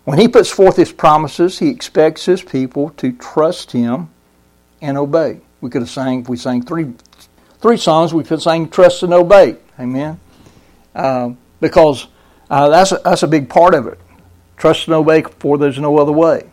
When 0.03 0.19
He 0.19 0.27
puts 0.27 0.49
forth 0.49 0.75
His 0.75 0.91
promises, 0.91 1.59
He 1.59 1.69
expects 1.69 2.25
His 2.25 2.43
people 2.43 2.89
to 2.97 3.13
trust 3.13 3.71
Him 3.71 4.09
and 4.81 4.97
obey. 4.97 5.39
We 5.61 5.69
could 5.69 5.81
have 5.81 5.89
sang, 5.89 6.21
if 6.21 6.29
we 6.29 6.37
sang 6.37 6.63
three, 6.63 6.93
three 7.59 7.77
songs, 7.77 8.13
we 8.13 8.23
could 8.23 8.41
sing 8.41 8.69
Trust 8.69 9.03
and 9.03 9.13
Obey. 9.13 9.57
Amen? 9.79 10.19
Uh, 10.93 11.31
because 11.59 12.07
uh, 12.49 12.69
that's, 12.69 12.91
a, 12.91 13.01
that's 13.03 13.23
a 13.23 13.27
big 13.27 13.49
part 13.49 13.73
of 13.73 13.87
it. 13.87 13.99
Trust 14.57 14.87
and 14.87 14.95
obey, 14.95 15.21
for 15.21 15.57
there's 15.57 15.79
no 15.79 15.97
other 15.97 16.11
way. 16.11 16.49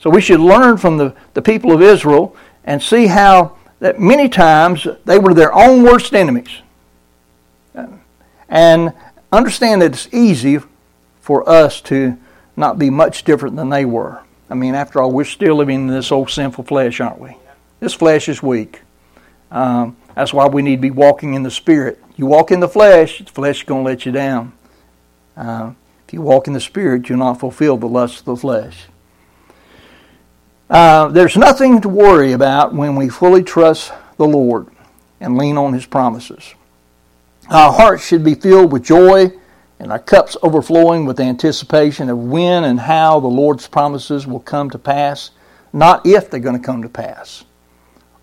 So 0.00 0.10
we 0.10 0.20
should 0.20 0.40
learn 0.40 0.76
from 0.76 0.98
the, 0.98 1.14
the 1.34 1.42
people 1.42 1.72
of 1.72 1.80
Israel 1.80 2.36
and 2.64 2.82
see 2.82 3.06
how 3.06 3.56
that 3.80 4.00
many 4.00 4.28
times 4.28 4.86
they 5.04 5.18
were 5.18 5.34
their 5.34 5.54
own 5.54 5.82
worst 5.82 6.14
enemies. 6.14 6.48
And 8.48 8.92
understand 9.32 9.82
that 9.82 9.92
it's 9.92 10.08
easy 10.12 10.60
for 11.20 11.48
us 11.48 11.80
to 11.82 12.16
not 12.56 12.78
be 12.78 12.90
much 12.90 13.24
different 13.24 13.56
than 13.56 13.68
they 13.68 13.84
were. 13.84 14.20
I 14.48 14.54
mean, 14.54 14.74
after 14.74 15.00
all, 15.00 15.10
we're 15.10 15.24
still 15.24 15.56
living 15.56 15.80
in 15.82 15.86
this 15.88 16.12
old 16.12 16.30
sinful 16.30 16.64
flesh, 16.64 17.00
aren't 17.00 17.18
we? 17.18 17.36
This 17.80 17.92
flesh 17.92 18.28
is 18.28 18.42
weak. 18.42 18.80
Um, 19.50 19.96
that's 20.16 20.32
why 20.32 20.48
we 20.48 20.62
need 20.62 20.76
to 20.76 20.82
be 20.82 20.90
walking 20.90 21.34
in 21.34 21.42
the 21.42 21.50
Spirit. 21.50 22.02
You 22.16 22.24
walk 22.24 22.50
in 22.50 22.60
the 22.60 22.68
flesh, 22.68 23.18
the 23.18 23.26
flesh 23.26 23.58
is 23.58 23.62
going 23.64 23.84
to 23.84 23.90
let 23.90 24.06
you 24.06 24.12
down. 24.12 24.54
Uh, 25.36 25.74
if 26.08 26.14
you 26.14 26.22
walk 26.22 26.46
in 26.46 26.54
the 26.54 26.60
Spirit, 26.60 27.08
you'll 27.08 27.18
not 27.18 27.38
fulfill 27.38 27.76
the 27.76 27.86
lust 27.86 28.20
of 28.20 28.24
the 28.24 28.36
flesh. 28.36 28.86
Uh, 30.70 31.08
there's 31.08 31.36
nothing 31.36 31.82
to 31.82 31.88
worry 31.90 32.32
about 32.32 32.74
when 32.74 32.96
we 32.96 33.10
fully 33.10 33.42
trust 33.42 33.92
the 34.16 34.26
Lord 34.26 34.68
and 35.20 35.36
lean 35.36 35.58
on 35.58 35.74
His 35.74 35.84
promises. 35.84 36.54
Our 37.50 37.72
hearts 37.72 38.06
should 38.06 38.24
be 38.24 38.34
filled 38.34 38.72
with 38.72 38.84
joy 38.84 39.32
and 39.78 39.92
our 39.92 39.98
cups 39.98 40.34
overflowing 40.42 41.04
with 41.04 41.20
anticipation 41.20 42.08
of 42.08 42.18
when 42.18 42.64
and 42.64 42.80
how 42.80 43.20
the 43.20 43.26
Lord's 43.26 43.68
promises 43.68 44.26
will 44.26 44.40
come 44.40 44.70
to 44.70 44.78
pass, 44.78 45.30
not 45.74 46.06
if 46.06 46.30
they're 46.30 46.40
going 46.40 46.58
to 46.58 46.66
come 46.66 46.80
to 46.80 46.88
pass. 46.88 47.44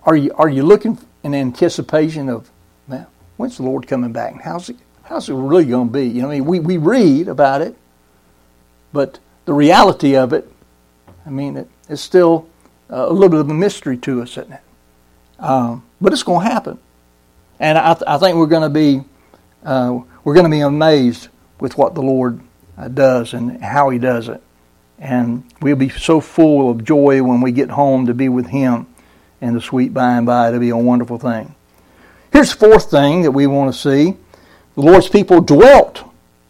Are 0.06 0.16
you, 0.16 0.34
are 0.34 0.50
you 0.50 0.64
looking 0.64 0.98
in 1.24 1.34
anticipation 1.34 2.30
of, 2.30 2.52
man, 2.88 3.08
when's 3.38 3.58
the 3.58 3.64
Lord 3.64 3.88
coming 3.88 4.12
back? 4.12 4.42
How's 4.42 4.70
it, 4.70 4.78
how's 5.04 5.30
it 5.30 5.34
really 5.34 5.66
going 5.66 5.88
to 5.88 5.94
be? 5.94 6.08
You 6.08 6.22
know, 6.22 6.30
I 6.30 6.36
mean, 6.36 6.46
we, 6.46 6.60
we 6.60 6.78
read 6.78 7.28
about 7.28 7.62
it, 7.62 7.76
but 8.92 9.20
the 9.46 9.54
reality 9.54 10.16
of 10.16 10.34
it, 10.34 10.52
I 11.26 11.30
mean, 11.30 11.58
it, 11.58 11.70
it's 11.90 12.02
still 12.02 12.48
a 12.90 13.12
little 13.12 13.30
bit 13.30 13.40
of 13.40 13.50
a 13.50 13.54
mystery 13.54 13.98
to 13.98 14.22
us, 14.22 14.38
isn't 14.38 14.52
it? 14.52 14.62
Um, 15.40 15.84
but 16.00 16.14
it's 16.14 16.24
going 16.24 16.46
to 16.46 16.52
happen, 16.52 16.80
and 17.60 17.78
I, 17.78 17.94
th- 17.94 18.04
I 18.08 18.18
think 18.18 18.38
we're 18.38 18.46
going 18.46 18.64
to 18.64 18.70
be 18.70 19.04
uh, 19.66 20.00
we're 20.24 20.34
going 20.34 20.46
to 20.46 20.50
be 20.50 20.60
amazed 20.60 21.30
with 21.60 21.78
what 21.78 21.96
the 21.96 22.02
Lord 22.02 22.40
uh, 22.78 22.88
does 22.88 23.34
and 23.34 23.62
how 23.62 23.90
He 23.90 23.98
does 23.98 24.30
it, 24.30 24.42
and 25.00 25.44
we'll 25.62 25.76
be 25.76 25.90
so 25.90 26.22
full 26.22 26.70
of 26.70 26.84
joy 26.84 27.24
when 27.24 27.42
we 27.42 27.52
get 27.52 27.72
home 27.72 28.06
to 28.06 28.14
be 28.14 28.30
with 28.30 28.48
Him 28.48 28.93
in 29.44 29.54
the 29.54 29.62
sweet 29.62 29.94
by 29.94 30.18
and 30.18 30.26
by. 30.26 30.48
It'll 30.48 30.60
be 30.60 30.70
a 30.70 30.78
wonderful 30.78 31.20
thing. 31.20 31.54
Here's 32.32 32.52
the 32.52 32.58
fourth 32.58 32.90
thing 32.90 33.22
that 33.24 33.32
we 33.32 33.46
want 33.46 33.74
to 33.74 33.80
see: 33.80 34.18
the 34.76 34.82
Lord's 34.82 35.10
people 35.10 35.42
dwelt 35.42 36.04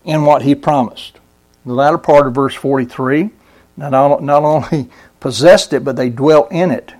in 0.06 0.24
what 0.24 0.44
He 0.44 0.56
promised. 0.56 1.20
The 1.66 1.74
latter 1.74 1.98
part 1.98 2.28
of 2.28 2.36
verse 2.36 2.56
43 2.56 3.32
not, 3.78 4.22
not 4.22 4.44
only 4.44 4.90
possessed 5.20 5.74
it, 5.74 5.84
but 5.84 5.96
they 5.96 6.10
dwelt 6.10 6.52
in 6.52 6.72
it. 6.72 6.94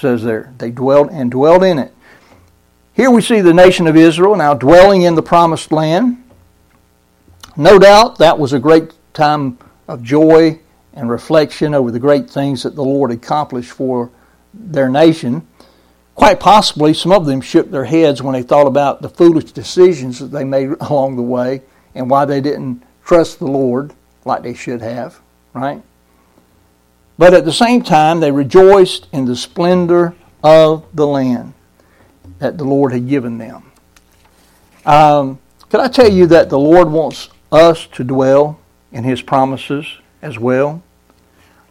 Says 0.00 0.24
there, 0.24 0.52
they 0.58 0.70
dwelt 0.70 1.10
and 1.10 1.30
dwelt 1.30 1.62
in 1.62 1.78
it. 1.78 1.92
Here 2.94 3.10
we 3.10 3.22
see 3.22 3.40
the 3.40 3.54
nation 3.54 3.86
of 3.86 3.96
Israel 3.96 4.36
now 4.36 4.54
dwelling 4.54 5.02
in 5.02 5.14
the 5.14 5.22
promised 5.22 5.72
land. 5.72 6.22
No 7.56 7.78
doubt 7.78 8.18
that 8.18 8.38
was 8.38 8.52
a 8.52 8.58
great 8.58 8.92
time 9.12 9.58
of 9.86 10.02
joy 10.02 10.58
and 10.92 11.10
reflection 11.10 11.74
over 11.74 11.90
the 11.90 11.98
great 11.98 12.30
things 12.30 12.62
that 12.62 12.74
the 12.74 12.82
Lord 12.82 13.10
accomplished 13.10 13.70
for 13.70 14.10
their 14.54 14.88
nation. 14.88 15.46
Quite 16.14 16.40
possibly, 16.40 16.94
some 16.94 17.12
of 17.12 17.26
them 17.26 17.40
shook 17.40 17.70
their 17.70 17.84
heads 17.84 18.22
when 18.22 18.34
they 18.34 18.42
thought 18.42 18.66
about 18.66 19.02
the 19.02 19.08
foolish 19.08 19.52
decisions 19.52 20.20
that 20.20 20.30
they 20.30 20.44
made 20.44 20.70
along 20.80 21.16
the 21.16 21.22
way 21.22 21.62
and 21.94 22.08
why 22.08 22.24
they 22.24 22.40
didn't 22.40 22.82
trust 23.04 23.38
the 23.38 23.46
Lord 23.46 23.92
like 24.24 24.42
they 24.42 24.54
should 24.54 24.80
have, 24.80 25.20
right? 25.52 25.82
But 27.18 27.34
at 27.34 27.44
the 27.44 27.52
same 27.52 27.82
time, 27.82 28.20
they 28.20 28.32
rejoiced 28.32 29.06
in 29.12 29.24
the 29.26 29.36
splendor 29.36 30.14
of 30.42 30.84
the 30.92 31.06
land 31.06 31.54
that 32.38 32.58
the 32.58 32.64
Lord 32.64 32.92
had 32.92 33.08
given 33.08 33.38
them. 33.38 33.70
Um, 34.84 35.38
could 35.70 35.80
I 35.80 35.88
tell 35.88 36.10
you 36.10 36.26
that 36.26 36.50
the 36.50 36.58
Lord 36.58 36.90
wants 36.90 37.30
us 37.50 37.86
to 37.92 38.04
dwell 38.04 38.58
in 38.92 39.04
His 39.04 39.22
promises 39.22 39.86
as 40.22 40.38
well? 40.38 40.82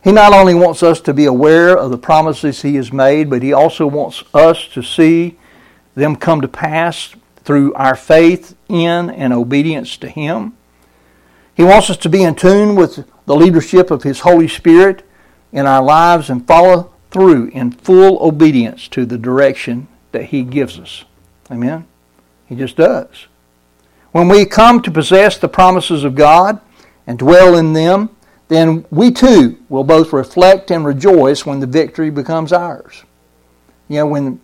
He 0.04 0.12
not 0.12 0.34
only 0.34 0.54
wants 0.54 0.84
us 0.84 1.00
to 1.02 1.14
be 1.14 1.26
aware 1.26 1.78
of 1.78 1.90
the 1.90 1.98
promises 1.98 2.62
He 2.62 2.76
has 2.76 2.92
made, 2.92 3.30
but 3.30 3.42
He 3.42 3.54
also 3.54 3.88
wants 3.88 4.24
us 4.34 4.68
to 4.70 4.84
see 4.84 5.38
them 5.96 6.16
come 6.16 6.42
to 6.42 6.48
pass 6.48 7.16
through 7.38 7.74
our 7.76 7.96
faith 7.96 8.56
in 8.68 9.10
and 9.10 9.32
obedience 9.32 9.96
to 9.98 10.10
Him. 10.10 10.58
He 11.56 11.64
wants 11.64 11.90
us 11.90 11.98
to 11.98 12.10
be 12.10 12.24
in 12.24 12.36
tune 12.36 12.76
with 12.76 13.08
the 13.26 13.36
leadership 13.36 13.92
of 13.92 14.04
His 14.04 14.22
Holy 14.22 14.48
Spirit 14.48 15.06
in 15.54 15.66
our 15.66 15.82
lives 15.82 16.30
and 16.30 16.46
follow 16.46 16.92
through 17.12 17.48
in 17.50 17.72
full 17.72 18.18
obedience 18.26 18.88
to 18.90 19.06
the 19.06 19.18
direction 19.18 19.88
that 20.12 20.26
He 20.26 20.44
gives 20.44 20.80
us. 20.80 21.06
Amen? 21.50 21.86
He 22.48 22.56
just 22.56 22.76
does. 22.76 23.28
When 24.12 24.28
we 24.28 24.46
come 24.46 24.82
to 24.82 24.92
possess 24.92 25.38
the 25.38 25.48
promises 25.48 26.04
of 26.04 26.16
God 26.16 26.60
and 27.08 27.18
dwell 27.18 27.56
in 27.56 27.74
them, 27.74 28.10
then 28.54 28.86
we 28.92 29.12
too 29.12 29.58
will 29.70 29.84
both 29.84 30.14
reflect 30.14 30.72
and 30.72 30.86
rejoice 30.86 31.46
when 31.46 31.60
the 31.60 31.68
victory 31.68 32.10
becomes 32.10 32.52
ours. 32.52 33.04
You 33.88 33.98
know, 33.98 34.08
when 34.08 34.42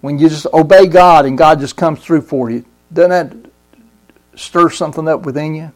when 0.00 0.18
you 0.18 0.28
just 0.28 0.46
obey 0.52 0.86
God 0.86 1.26
and 1.26 1.38
God 1.38 1.60
just 1.60 1.76
comes 1.76 2.00
through 2.00 2.22
for 2.22 2.50
you, 2.50 2.64
doesn't 2.92 3.10
that 3.10 3.50
stir 4.34 4.68
something 4.70 5.06
up 5.06 5.24
within 5.24 5.54
you? 5.54 5.72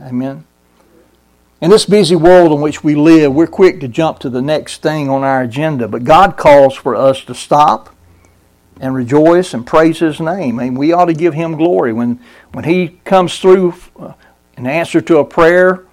Amen. 0.00 0.44
In 1.60 1.70
this 1.70 1.84
busy 1.84 2.16
world 2.16 2.50
in 2.50 2.60
which 2.60 2.82
we 2.82 2.94
live, 2.94 3.32
we're 3.32 3.46
quick 3.46 3.78
to 3.80 3.88
jump 3.88 4.18
to 4.20 4.30
the 4.30 4.42
next 4.42 4.82
thing 4.82 5.08
on 5.08 5.22
our 5.22 5.42
agenda, 5.42 5.86
but 5.86 6.02
God 6.02 6.36
calls 6.36 6.74
for 6.74 6.96
us 6.96 7.22
to 7.24 7.34
stop 7.34 7.94
and 8.80 8.94
rejoice 8.94 9.54
and 9.54 9.66
praise 9.66 10.00
His 10.00 10.18
name. 10.18 10.56
Mean, 10.56 10.74
we 10.74 10.92
ought 10.92 11.04
to 11.04 11.14
give 11.14 11.34
Him 11.34 11.56
glory 11.56 11.92
when 11.92 12.20
when 12.52 12.64
He 12.64 13.00
comes 13.04 13.38
through 13.38 13.74
uh, 13.96 14.14
in 14.56 14.66
answer 14.66 15.00
to 15.02 15.18
a 15.18 15.24
prayer 15.24 15.84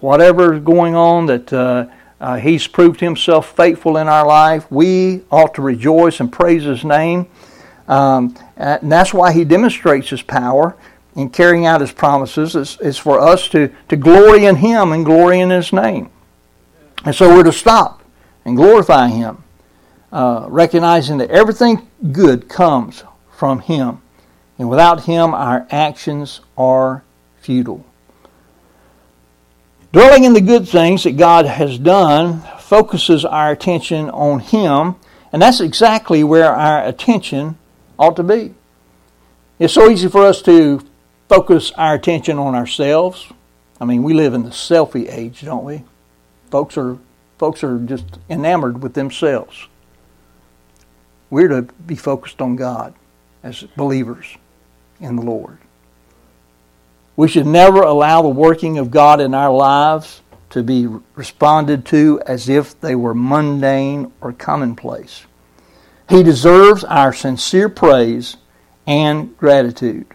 whatever 0.00 0.54
is 0.54 0.62
going 0.62 0.94
on 0.94 1.26
that 1.26 1.52
uh, 1.52 1.86
uh, 2.20 2.36
He's 2.36 2.66
proved 2.66 3.00
Himself 3.00 3.56
faithful 3.56 3.96
in 3.96 4.08
our 4.08 4.26
life, 4.26 4.70
we 4.70 5.22
ought 5.30 5.54
to 5.54 5.62
rejoice 5.62 6.20
and 6.20 6.30
praise 6.30 6.64
His 6.64 6.84
name. 6.84 7.26
Um, 7.88 8.36
and 8.56 8.90
that's 8.92 9.12
why 9.12 9.32
He 9.32 9.44
demonstrates 9.44 10.10
His 10.10 10.22
power 10.22 10.76
in 11.16 11.30
carrying 11.30 11.66
out 11.66 11.80
His 11.80 11.92
promises. 11.92 12.54
It's 12.80 12.98
for 12.98 13.18
us 13.18 13.48
to, 13.48 13.72
to 13.88 13.96
glory 13.96 14.44
in 14.44 14.56
Him 14.56 14.92
and 14.92 15.04
glory 15.04 15.40
in 15.40 15.50
His 15.50 15.72
name. 15.72 16.10
And 17.04 17.14
so 17.14 17.34
we're 17.34 17.44
to 17.44 17.52
stop 17.52 18.02
and 18.44 18.56
glorify 18.56 19.08
Him, 19.08 19.42
uh, 20.12 20.46
recognizing 20.48 21.18
that 21.18 21.30
everything 21.30 21.88
good 22.12 22.48
comes 22.48 23.02
from 23.30 23.60
Him. 23.60 24.02
And 24.58 24.68
without 24.68 25.04
Him, 25.04 25.34
our 25.34 25.66
actions 25.70 26.42
are 26.58 27.02
futile. 27.40 27.84
Dwelling 29.92 30.22
in 30.22 30.34
the 30.34 30.40
good 30.40 30.68
things 30.68 31.02
that 31.02 31.16
God 31.16 31.46
has 31.46 31.76
done 31.76 32.42
focuses 32.60 33.24
our 33.24 33.50
attention 33.50 34.08
on 34.10 34.38
Him, 34.38 34.94
and 35.32 35.42
that's 35.42 35.60
exactly 35.60 36.22
where 36.22 36.52
our 36.54 36.86
attention 36.86 37.58
ought 37.98 38.14
to 38.14 38.22
be. 38.22 38.54
It's 39.58 39.74
so 39.74 39.90
easy 39.90 40.08
for 40.08 40.24
us 40.24 40.42
to 40.42 40.80
focus 41.28 41.72
our 41.76 41.94
attention 41.94 42.38
on 42.38 42.54
ourselves. 42.54 43.32
I 43.80 43.84
mean, 43.84 44.04
we 44.04 44.14
live 44.14 44.32
in 44.32 44.44
the 44.44 44.50
selfie 44.50 45.12
age, 45.12 45.42
don't 45.42 45.64
we? 45.64 45.82
Folks 46.50 46.78
are 46.78 46.96
folks 47.38 47.64
are 47.64 47.78
just 47.78 48.18
enamored 48.28 48.82
with 48.82 48.94
themselves. 48.94 49.66
We're 51.30 51.48
to 51.48 51.62
be 51.62 51.96
focused 51.96 52.40
on 52.40 52.54
God 52.54 52.94
as 53.42 53.62
believers 53.76 54.36
in 55.00 55.16
the 55.16 55.22
Lord. 55.22 55.58
We 57.20 57.28
should 57.28 57.46
never 57.46 57.82
allow 57.82 58.22
the 58.22 58.30
working 58.30 58.78
of 58.78 58.90
God 58.90 59.20
in 59.20 59.34
our 59.34 59.52
lives 59.52 60.22
to 60.48 60.62
be 60.62 60.86
responded 61.14 61.84
to 61.84 62.18
as 62.26 62.48
if 62.48 62.80
they 62.80 62.94
were 62.94 63.12
mundane 63.12 64.10
or 64.22 64.32
commonplace. 64.32 65.26
He 66.08 66.22
deserves 66.22 66.82
our 66.82 67.12
sincere 67.12 67.68
praise 67.68 68.38
and 68.86 69.36
gratitude. 69.36 70.06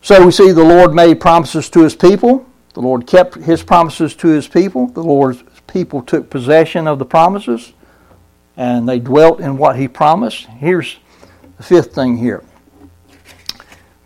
So 0.00 0.24
we 0.24 0.30
see 0.30 0.52
the 0.52 0.62
Lord 0.62 0.94
made 0.94 1.18
promises 1.18 1.68
to 1.70 1.82
his 1.82 1.96
people. 1.96 2.46
The 2.74 2.82
Lord 2.82 3.08
kept 3.08 3.34
his 3.34 3.64
promises 3.64 4.14
to 4.14 4.28
his 4.28 4.46
people. 4.46 4.86
The 4.86 5.02
Lord's 5.02 5.42
people 5.66 6.02
took 6.02 6.30
possession 6.30 6.86
of 6.86 7.00
the 7.00 7.04
promises 7.04 7.72
and 8.56 8.88
they 8.88 9.00
dwelt 9.00 9.40
in 9.40 9.56
what 9.56 9.74
he 9.74 9.88
promised. 9.88 10.46
Here's 10.46 10.98
the 11.56 11.64
fifth 11.64 11.96
thing 11.96 12.16
here 12.16 12.44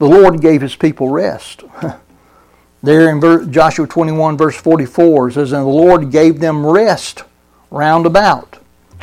the 0.01 0.09
Lord 0.09 0.41
gave 0.41 0.63
his 0.63 0.75
people 0.75 1.11
rest. 1.11 1.63
there 2.83 3.11
in 3.11 3.53
Joshua 3.53 3.87
21, 3.87 4.39
verse 4.39 4.57
44, 4.57 5.29
it 5.29 5.33
says, 5.35 5.53
And 5.53 5.63
the 5.63 5.69
Lord 5.69 6.11
gave 6.11 6.41
them 6.41 6.67
rest 6.67 7.25
round 7.71 8.07
about, 8.07 8.59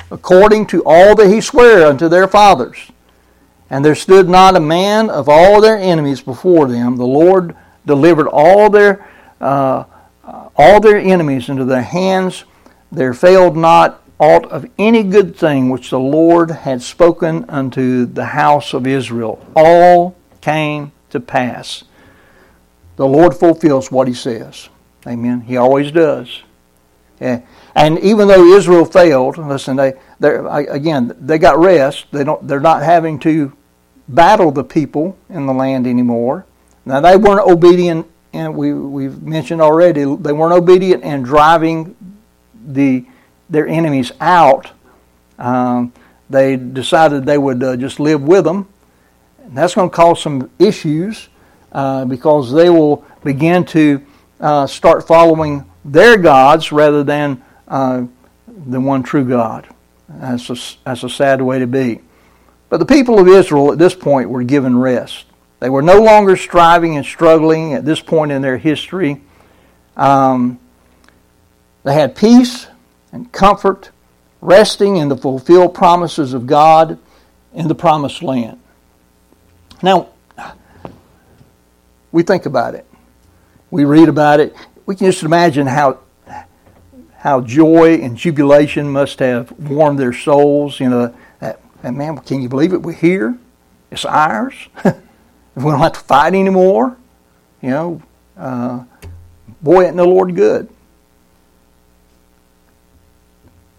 according 0.10 0.66
to 0.68 0.84
all 0.86 1.16
that 1.16 1.30
he 1.30 1.40
sware 1.40 1.86
unto 1.86 2.10
their 2.10 2.28
fathers. 2.28 2.92
And 3.70 3.86
there 3.86 3.94
stood 3.94 4.28
not 4.28 4.56
a 4.56 4.60
man 4.60 5.12
of 5.12 5.30
all 5.30 5.62
their 5.62 5.78
enemies 5.78 6.20
before 6.20 6.68
them. 6.68 6.98
The 6.98 7.06
Lord 7.06 7.56
delivered 7.86 8.28
all 8.28 8.72
their 8.72 9.08
uh, 9.40 9.84
all 10.56 10.80
their 10.80 10.98
enemies 10.98 11.48
into 11.48 11.64
their 11.64 11.84
hands. 11.84 12.44
There 12.92 13.14
failed 13.14 13.56
not 13.56 14.02
aught 14.20 14.46
of 14.46 14.66
any 14.80 15.04
good 15.04 15.36
thing 15.36 15.70
which 15.70 15.92
the 15.92 16.00
Lord 16.00 16.50
had 16.50 16.82
spoken 16.82 17.46
unto 17.50 18.08
the 18.08 18.26
house 18.26 18.74
of 18.74 18.88
Israel. 18.88 19.46
All 19.56 20.17
came 20.48 20.94
to 21.10 21.20
pass. 21.20 21.84
The 22.96 23.06
Lord 23.06 23.36
fulfills 23.36 23.92
what 23.92 24.08
He 24.08 24.14
says. 24.14 24.70
Amen. 25.06 25.42
He 25.42 25.58
always 25.58 25.92
does. 25.92 26.42
Yeah. 27.20 27.42
And 27.76 28.00
even 28.00 28.30
though 28.30 28.56
Israel 28.56 28.86
failed, 28.86 29.38
listen, 29.38 29.76
they 29.76 29.94
again 30.22 31.14
they 31.20 31.38
got 31.38 31.60
rest. 31.60 32.06
They 32.14 32.24
don't. 32.24 32.48
They're 32.48 32.62
not 32.62 32.82
having 32.82 33.20
to 33.20 33.52
battle 34.08 34.52
the 34.52 34.64
people 34.64 35.18
in 35.30 35.48
the 35.48 35.54
land 35.54 35.86
anymore. 35.86 36.46
Now 36.86 37.02
they 37.02 37.18
weren't 37.18 37.46
obedient, 37.46 38.08
and 38.32 38.56
we 38.56 38.74
we've 38.74 39.22
mentioned 39.22 39.62
already 39.62 40.06
they 40.16 40.32
weren't 40.32 40.54
obedient 40.54 41.04
in 41.04 41.24
driving 41.24 41.96
the 42.66 43.06
their 43.50 43.68
enemies 43.68 44.14
out. 44.22 44.72
Um, 45.38 45.92
they 46.30 46.56
decided 46.56 47.26
they 47.26 47.38
would 47.38 47.62
uh, 47.62 47.76
just 47.76 48.00
live 48.00 48.22
with 48.22 48.46
them 48.46 48.68
and 49.48 49.58
that's 49.58 49.76
going 49.76 49.90
to 49.90 49.96
cause 49.96 50.22
some 50.22 50.52
issues 50.60 51.30
uh, 51.72 52.04
because 52.06 52.52
they 52.52 52.70
will 52.70 53.06
begin 53.24 53.64
to 53.66 54.06
uh, 54.42 54.68
start 54.68 55.08
following 55.08 55.66
their 55.86 56.18
gods 56.18 56.72
rather 56.74 57.04
than 57.04 57.42
uh, 57.68 58.04
the 58.48 58.80
one 58.80 59.04
true 59.04 59.26
God. 59.26 59.68
That's 60.10 60.50
a, 60.50 60.56
that's 60.84 61.04
a 61.04 61.10
sad 61.10 61.42
way 61.42 61.60
to 61.60 61.68
be. 61.68 62.02
But 62.70 62.78
the 62.78 62.86
people 62.86 63.20
of 63.20 63.28
Israel 63.28 63.72
at 63.72 63.78
this 63.78 63.96
point 63.96 64.30
were 64.30 64.44
given 64.44 64.78
rest. 64.78 65.26
They 65.60 65.70
were 65.70 65.82
no 65.82 66.02
longer 66.02 66.36
striving 66.36 66.98
and 66.98 67.06
struggling 67.06 67.74
at 67.74 67.86
this 67.86 68.02
point 68.02 68.32
in 68.34 68.42
their 68.42 68.58
history. 68.58 69.22
Um, 69.96 70.60
they 71.84 71.94
had 71.94 72.16
peace 72.16 72.68
and 73.14 73.32
comfort, 73.32 73.92
resting 74.42 74.98
in 74.98 75.08
the 75.08 75.18
fulfilled 75.18 75.74
promises 75.74 76.34
of 76.34 76.46
God 76.46 77.00
in 77.54 77.70
the 77.70 77.76
promised 77.76 78.22
land. 78.22 78.60
Now, 79.82 80.10
we 82.12 82.24
think 82.24 82.46
about 82.46 82.76
it. 82.76 82.86
We 83.70 83.86
read 83.86 84.10
about 84.10 84.40
it. 84.40 84.56
We 84.86 84.96
can 84.96 85.08
just 85.08 85.24
imagine 85.24 85.68
how 85.68 86.00
how 87.18 87.42
joy 87.42 87.96
and 87.96 88.16
jubilation 88.16 88.90
must 88.90 89.20
have 89.20 89.52
warmed 89.60 90.00
their 90.00 90.14
souls. 90.14 90.80
You 90.80 90.90
know, 90.90 91.16
that, 91.40 91.60
and 91.84 91.98
man, 91.98 92.18
can 92.20 92.42
you 92.42 92.50
believe 92.50 92.74
it? 92.74 92.82
We're 92.82 92.94
here. 92.94 93.38
It's 93.92 94.06
ours. 94.06 94.54
we 94.84 94.92
don't 95.64 95.80
have 95.80 95.94
to 95.94 96.00
fight 96.00 96.34
anymore. 96.34 96.98
You 97.62 97.70
know, 97.70 98.02
uh, 98.38 98.84
boy, 99.62 99.86
ain't 99.86 99.98
the 99.98 100.06
Lord 100.06 100.36
good. 100.36 100.70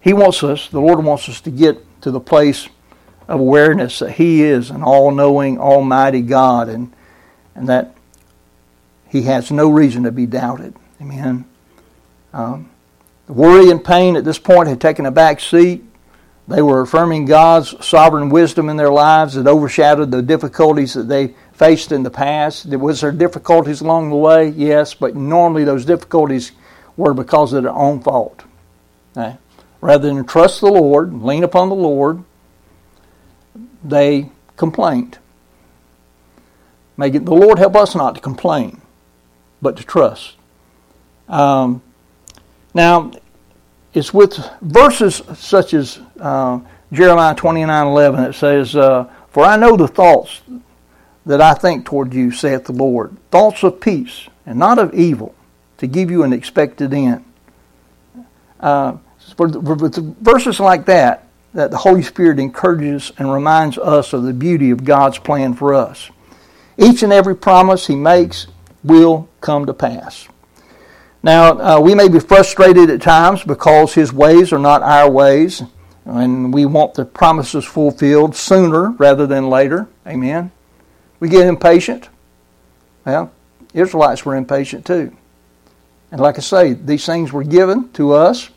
He 0.01 0.13
wants 0.13 0.43
us, 0.43 0.67
the 0.69 0.79
Lord 0.79 1.03
wants 1.03 1.27
us 1.27 1.41
to 1.41 1.51
get 1.51 1.77
to 2.01 2.11
the 2.11 2.19
place 2.19 2.69
awareness 3.29 3.99
that 3.99 4.11
He 4.11 4.43
is 4.43 4.69
an 4.69 4.83
all 4.83 5.11
knowing, 5.11 5.59
almighty 5.59 6.21
God 6.21 6.67
and, 6.67 6.91
and 7.55 7.69
that 7.69 7.95
He 9.07 9.23
has 9.23 9.51
no 9.51 9.69
reason 9.69 10.03
to 10.03 10.11
be 10.11 10.25
doubted. 10.25 10.75
Amen. 10.99 11.45
Um, 12.33 12.69
worry 13.27 13.69
and 13.69 13.83
pain 13.83 14.15
at 14.15 14.25
this 14.25 14.39
point 14.39 14.67
had 14.67 14.81
taken 14.81 15.05
a 15.05 15.11
back 15.11 15.39
seat. 15.39 15.83
They 16.47 16.63
were 16.63 16.81
affirming 16.81 17.25
God's 17.25 17.85
sovereign 17.85 18.29
wisdom 18.29 18.69
in 18.69 18.77
their 18.77 18.89
lives 18.89 19.35
that 19.35 19.45
overshadowed 19.45 20.09
the 20.09 20.23
difficulties 20.23 20.95
that 20.95 21.07
they 21.07 21.35
faced 21.53 21.91
in 21.91 22.01
the 22.01 22.09
past. 22.09 22.65
Was 22.65 23.01
there 23.01 23.11
difficulties 23.11 23.81
along 23.81 24.09
the 24.09 24.15
way? 24.15 24.49
Yes, 24.49 24.95
but 24.95 25.15
normally 25.15 25.63
those 25.63 25.85
difficulties 25.85 26.51
were 26.97 27.13
because 27.13 27.53
of 27.53 27.63
their 27.63 27.71
own 27.71 28.01
fault. 28.01 28.43
Okay? 29.15 29.37
Rather 29.79 30.07
than 30.07 30.25
trust 30.25 30.61
the 30.61 30.71
Lord, 30.71 31.13
lean 31.21 31.43
upon 31.43 31.69
the 31.69 31.75
Lord, 31.75 32.23
they 33.83 34.29
complained. 34.57 35.17
May 36.97 37.09
the 37.09 37.33
Lord 37.33 37.59
help 37.59 37.75
us 37.75 37.95
not 37.95 38.15
to 38.15 38.21
complain, 38.21 38.81
but 39.61 39.77
to 39.77 39.83
trust. 39.83 40.35
Um, 41.29 41.81
now, 42.73 43.11
it's 43.93 44.13
with 44.13 44.37
verses 44.61 45.21
such 45.35 45.73
as 45.73 45.99
uh, 46.19 46.59
Jeremiah 46.91 47.35
29 47.35 47.87
11, 47.87 48.23
it 48.25 48.33
says, 48.33 48.75
uh, 48.75 49.09
For 49.29 49.45
I 49.45 49.55
know 49.55 49.77
the 49.77 49.87
thoughts 49.87 50.41
that 51.25 51.41
I 51.41 51.53
think 51.53 51.85
toward 51.85 52.13
you, 52.13 52.31
saith 52.31 52.65
the 52.65 52.73
Lord, 52.73 53.15
thoughts 53.31 53.63
of 53.63 53.79
peace 53.79 54.27
and 54.45 54.59
not 54.59 54.79
of 54.79 54.93
evil, 54.93 55.35
to 55.77 55.87
give 55.87 56.11
you 56.11 56.23
an 56.23 56.33
expected 56.33 56.93
end. 56.93 57.23
Uh, 58.59 58.97
for 59.37 59.47
verses 59.47 60.59
like 60.59 60.85
that, 60.87 61.28
that 61.53 61.71
the 61.71 61.77
Holy 61.77 62.01
Spirit 62.03 62.39
encourages 62.39 63.11
and 63.17 63.31
reminds 63.31 63.77
us 63.77 64.13
of 64.13 64.23
the 64.23 64.33
beauty 64.33 64.69
of 64.69 64.83
God's 64.83 65.17
plan 65.17 65.53
for 65.53 65.73
us. 65.73 66.09
Each 66.77 67.03
and 67.03 67.11
every 67.11 67.35
promise 67.35 67.87
He 67.87 67.95
makes 67.95 68.47
will 68.83 69.27
come 69.41 69.65
to 69.65 69.73
pass. 69.73 70.27
Now, 71.21 71.59
uh, 71.59 71.79
we 71.81 71.95
may 71.95 72.07
be 72.07 72.19
frustrated 72.19 72.89
at 72.89 73.01
times 73.01 73.43
because 73.43 73.93
His 73.93 74.13
ways 74.13 74.53
are 74.53 74.59
not 74.59 74.81
our 74.81 75.09
ways, 75.09 75.63
and 76.05 76.53
we 76.53 76.65
want 76.65 76.93
the 76.93 77.05
promises 77.05 77.65
fulfilled 77.65 78.35
sooner 78.35 78.91
rather 78.91 79.27
than 79.27 79.49
later. 79.49 79.87
Amen. 80.07 80.51
We 81.19 81.27
get 81.27 81.47
impatient. 81.47 82.09
Well, 83.05 83.31
Israelites 83.73 84.25
were 84.25 84.35
impatient 84.35 84.85
too. 84.85 85.15
And 86.11 86.21
like 86.21 86.37
I 86.37 86.41
say, 86.41 86.73
these 86.73 87.05
things 87.05 87.31
were 87.31 87.43
given 87.43 87.91
to 87.93 88.13
us. 88.13 88.49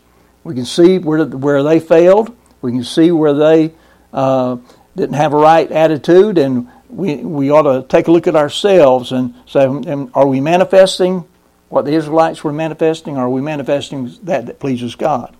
We 0.44 0.54
can 0.54 0.64
see 0.64 0.98
where, 0.98 1.24
where 1.24 1.62
they 1.62 1.80
failed. 1.80 2.34
We 2.62 2.72
can 2.72 2.84
see 2.84 3.10
where 3.10 3.34
they 3.34 3.74
uh, 4.12 4.56
didn't 4.96 5.16
have 5.16 5.34
a 5.34 5.36
right 5.36 5.70
attitude, 5.70 6.38
and 6.38 6.68
we, 6.88 7.16
we 7.16 7.50
ought 7.50 7.62
to 7.62 7.86
take 7.88 8.08
a 8.08 8.12
look 8.12 8.26
at 8.26 8.36
ourselves 8.36 9.12
and 9.12 9.34
say, 9.46 9.66
are 10.14 10.26
we 10.26 10.40
manifesting 10.40 11.24
what 11.68 11.84
the 11.84 11.92
Israelites 11.92 12.44
were 12.44 12.52
manifesting, 12.52 13.16
or 13.16 13.22
are 13.22 13.30
we 13.30 13.40
manifesting 13.40 14.14
that 14.24 14.46
that 14.46 14.60
pleases 14.60 14.94
God? 14.94 15.34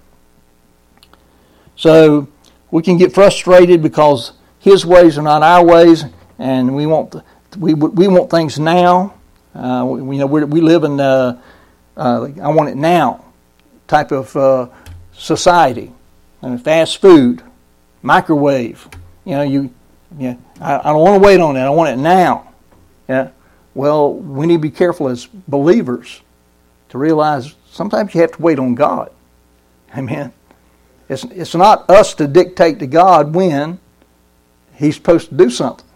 So 1.77 2.29
we 2.71 2.83
can 2.83 2.97
get 2.97 3.13
frustrated 3.13 3.83
because 3.83 4.33
His 4.59 4.85
ways 4.87 5.19
are 5.19 5.23
not 5.23 5.43
our 5.43 5.65
ways, 5.65 6.05
and 6.39 6.75
we 6.75 6.87
want 6.87 7.15
we 7.59 7.75
we 7.75 8.09
want 8.09 8.31
things 8.31 8.59
now. 8.59 9.15
Uh, 9.55 9.85
we, 9.87 10.17
you 10.17 10.21
know 10.21 10.27
we 10.27 10.61
live 10.63 10.85
in 10.85 10.99
uh, 10.99 11.41
uh, 11.97 12.29
I 12.43 12.49
want 12.49 12.71
it 12.71 12.77
now 12.77 13.25
type 13.87 14.11
of 14.11 14.35
uh, 14.35 14.69
society, 15.13 15.93
fast 16.63 17.01
food, 17.01 17.43
microwave. 18.03 18.89
You 19.25 19.33
know 19.33 19.43
you 19.43 19.75
yeah 20.19 20.37
I, 20.61 20.79
I 20.79 20.93
don't 20.93 21.01
want 21.01 21.23
to 21.23 21.27
wait 21.27 21.41
on 21.41 21.57
it. 21.57 21.61
I 21.61 21.71
want 21.71 21.91
it 21.91 22.03
now. 22.03 22.53
Yeah. 23.09 23.31
Well, 23.75 24.15
we 24.15 24.47
need 24.47 24.57
to 24.57 24.61
be 24.61 24.71
careful 24.71 25.09
as 25.09 25.27
believers 25.27 26.21
to 26.91 26.99
realize 26.99 27.55
sometimes 27.71 28.15
you 28.15 28.21
have 28.21 28.33
to 28.33 28.43
wait 28.43 28.59
on 28.59 28.75
God. 28.75 29.11
Amen. 29.97 30.33
It's, 31.09 31.25
it's 31.25 31.55
not 31.55 31.89
us 31.91 32.15
to 32.15 32.27
dictate 32.27 32.79
to 32.79 32.87
God 32.87 33.35
when 33.35 33.79
He's 34.75 34.95
supposed 34.95 35.29
to 35.29 35.35
do 35.35 35.51
something 35.51 35.87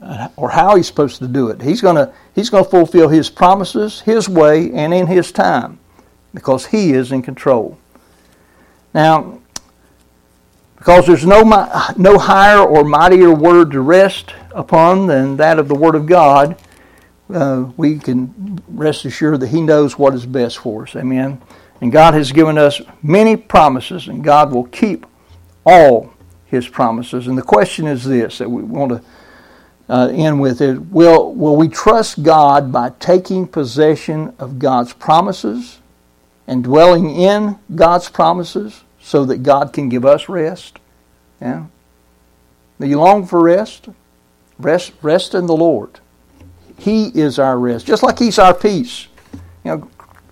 uh, 0.00 0.28
or 0.36 0.50
how 0.50 0.76
He's 0.76 0.86
supposed 0.86 1.18
to 1.18 1.28
do 1.28 1.48
it. 1.48 1.62
He's 1.62 1.80
going 1.80 2.10
He's 2.34 2.50
going 2.50 2.64
to 2.64 2.70
fulfill 2.70 3.08
His 3.08 3.30
promises 3.30 4.00
His 4.00 4.28
way 4.28 4.72
and 4.72 4.92
in 4.92 5.06
His 5.06 5.32
time 5.32 5.78
because 6.34 6.66
He 6.66 6.92
is 6.92 7.12
in 7.12 7.22
control. 7.22 7.78
Now, 8.92 9.40
because 10.76 11.06
there's 11.06 11.26
no, 11.26 11.42
no 11.96 12.18
higher 12.18 12.60
or 12.60 12.84
mightier 12.84 13.32
word 13.32 13.72
to 13.72 13.80
rest 13.80 14.34
upon 14.52 15.06
than 15.06 15.36
that 15.38 15.58
of 15.58 15.68
the 15.68 15.74
Word 15.74 15.94
of 15.94 16.06
God, 16.06 16.60
uh, 17.32 17.70
we 17.76 17.98
can 17.98 18.62
rest 18.68 19.04
assured 19.04 19.40
that 19.40 19.48
He 19.48 19.62
knows 19.62 19.98
what 19.98 20.14
is 20.14 20.26
best 20.26 20.58
for 20.58 20.84
us. 20.84 20.94
Amen. 20.94 21.40
And 21.80 21.90
God 21.90 22.14
has 22.14 22.30
given 22.30 22.56
us 22.56 22.80
many 23.02 23.36
promises, 23.36 24.08
and 24.08 24.22
God 24.22 24.52
will 24.52 24.64
keep 24.64 25.06
all 25.64 26.12
His 26.46 26.68
promises. 26.68 27.26
And 27.26 27.36
the 27.36 27.42
question 27.42 27.86
is 27.86 28.04
this 28.04 28.38
that 28.38 28.50
we 28.50 28.62
want 28.62 28.92
to 28.92 29.02
uh, 29.88 30.08
end 30.12 30.40
with 30.40 30.60
is 30.60 30.78
will, 30.78 31.34
will 31.34 31.56
we 31.56 31.68
trust 31.68 32.22
God 32.22 32.70
by 32.72 32.90
taking 32.98 33.46
possession 33.46 34.34
of 34.38 34.58
God's 34.58 34.92
promises 34.92 35.80
and 36.46 36.62
dwelling 36.62 37.10
in 37.10 37.58
God's 37.74 38.08
promises 38.08 38.82
so 39.06 39.24
that 39.24 39.44
God 39.44 39.72
can 39.72 39.88
give 39.88 40.04
us 40.04 40.28
rest? 40.28 40.80
Yeah. 41.40 41.66
Do 42.80 42.88
you 42.88 42.98
long 42.98 43.24
for 43.24 43.40
rest? 43.40 43.88
Rest, 44.58 44.94
rest 45.00 45.32
in 45.32 45.46
the 45.46 45.56
Lord. 45.56 46.00
He 46.76 47.06
is 47.14 47.38
our 47.38 47.56
rest, 47.56 47.86
just 47.86 48.02
like 48.02 48.18
He's 48.18 48.36
our 48.40 48.52
peace. 48.52 49.06
You 49.62 49.76
know, 49.76 49.90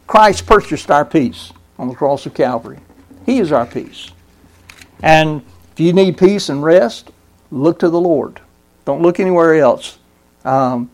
Christ 0.08 0.46
purchased 0.46 0.90
our 0.90 1.04
peace 1.04 1.52
on 1.78 1.86
the 1.86 1.94
cross 1.94 2.26
of 2.26 2.34
Calvary. 2.34 2.80
He 3.24 3.38
is 3.38 3.52
our 3.52 3.64
peace. 3.64 4.10
And 5.04 5.42
if 5.70 5.78
you 5.78 5.92
need 5.92 6.18
peace 6.18 6.48
and 6.48 6.60
rest, 6.60 7.12
look 7.52 7.78
to 7.78 7.88
the 7.88 8.00
Lord. 8.00 8.40
Don't 8.86 9.02
look 9.02 9.20
anywhere 9.20 9.54
else. 9.54 9.98
Um, 10.44 10.90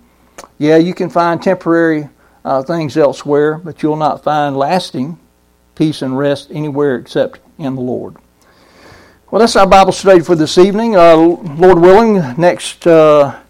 yeah, 0.59 0.77
you 0.77 0.93
can 0.93 1.09
find 1.09 1.43
temporary 1.43 2.11
uh, 2.45 2.63
things 2.63 2.99
elsewhere, 2.99 3.57
but 3.57 3.83
you'll 3.83 3.97
not 3.97 4.23
find 4.23 4.55
lasting 4.55 5.19
peace 5.81 6.03
and 6.03 6.19
rest 6.19 6.51
anywhere 6.51 6.97
except 6.97 7.41
in 7.57 7.75
the 7.75 7.81
Lord. 7.81 8.15
Well, 9.31 9.41
that's 9.41 9.57
our 9.57 9.67
Bible 9.67 9.93
study 9.93 10.21
for 10.21 10.37
this 10.37 10.59
evening. 10.59 10.95
Uh, 10.95 11.17
Lord 11.17 11.79
willing, 11.79 12.17
next 12.39 12.87
uh, 12.87 13.41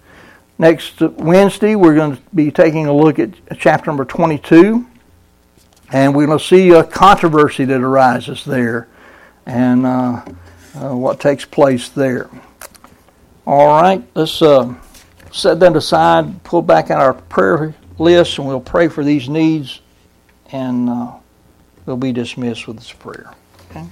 next 0.56 1.00
Wednesday 1.00 1.74
we're 1.74 1.96
going 1.96 2.14
to 2.14 2.22
be 2.32 2.52
taking 2.52 2.86
a 2.86 2.92
look 2.92 3.18
at 3.18 3.30
chapter 3.58 3.90
number 3.90 4.04
22. 4.04 4.86
And 5.90 6.14
we're 6.14 6.26
going 6.26 6.38
to 6.38 6.44
see 6.44 6.70
a 6.70 6.84
controversy 6.84 7.64
that 7.64 7.80
arises 7.80 8.44
there 8.44 8.86
and 9.44 9.84
uh, 9.84 10.24
uh, 10.76 10.94
what 10.94 11.18
takes 11.18 11.44
place 11.44 11.88
there. 11.88 12.30
All 13.44 13.66
right, 13.66 14.04
let's 14.14 14.40
uh, 14.40 14.72
set 15.32 15.58
that 15.58 15.74
aside, 15.74 16.44
pull 16.44 16.62
back 16.62 16.92
out 16.92 17.00
our 17.00 17.14
prayer 17.14 17.74
list, 17.98 18.38
and 18.38 18.46
we'll 18.46 18.60
pray 18.60 18.86
for 18.86 19.02
these 19.02 19.28
needs, 19.28 19.80
and 20.52 21.19
we'll 21.90 21.96
be 21.96 22.12
dismissed 22.12 22.68
with 22.68 22.76
this 22.76 22.92
prayer. 22.92 23.34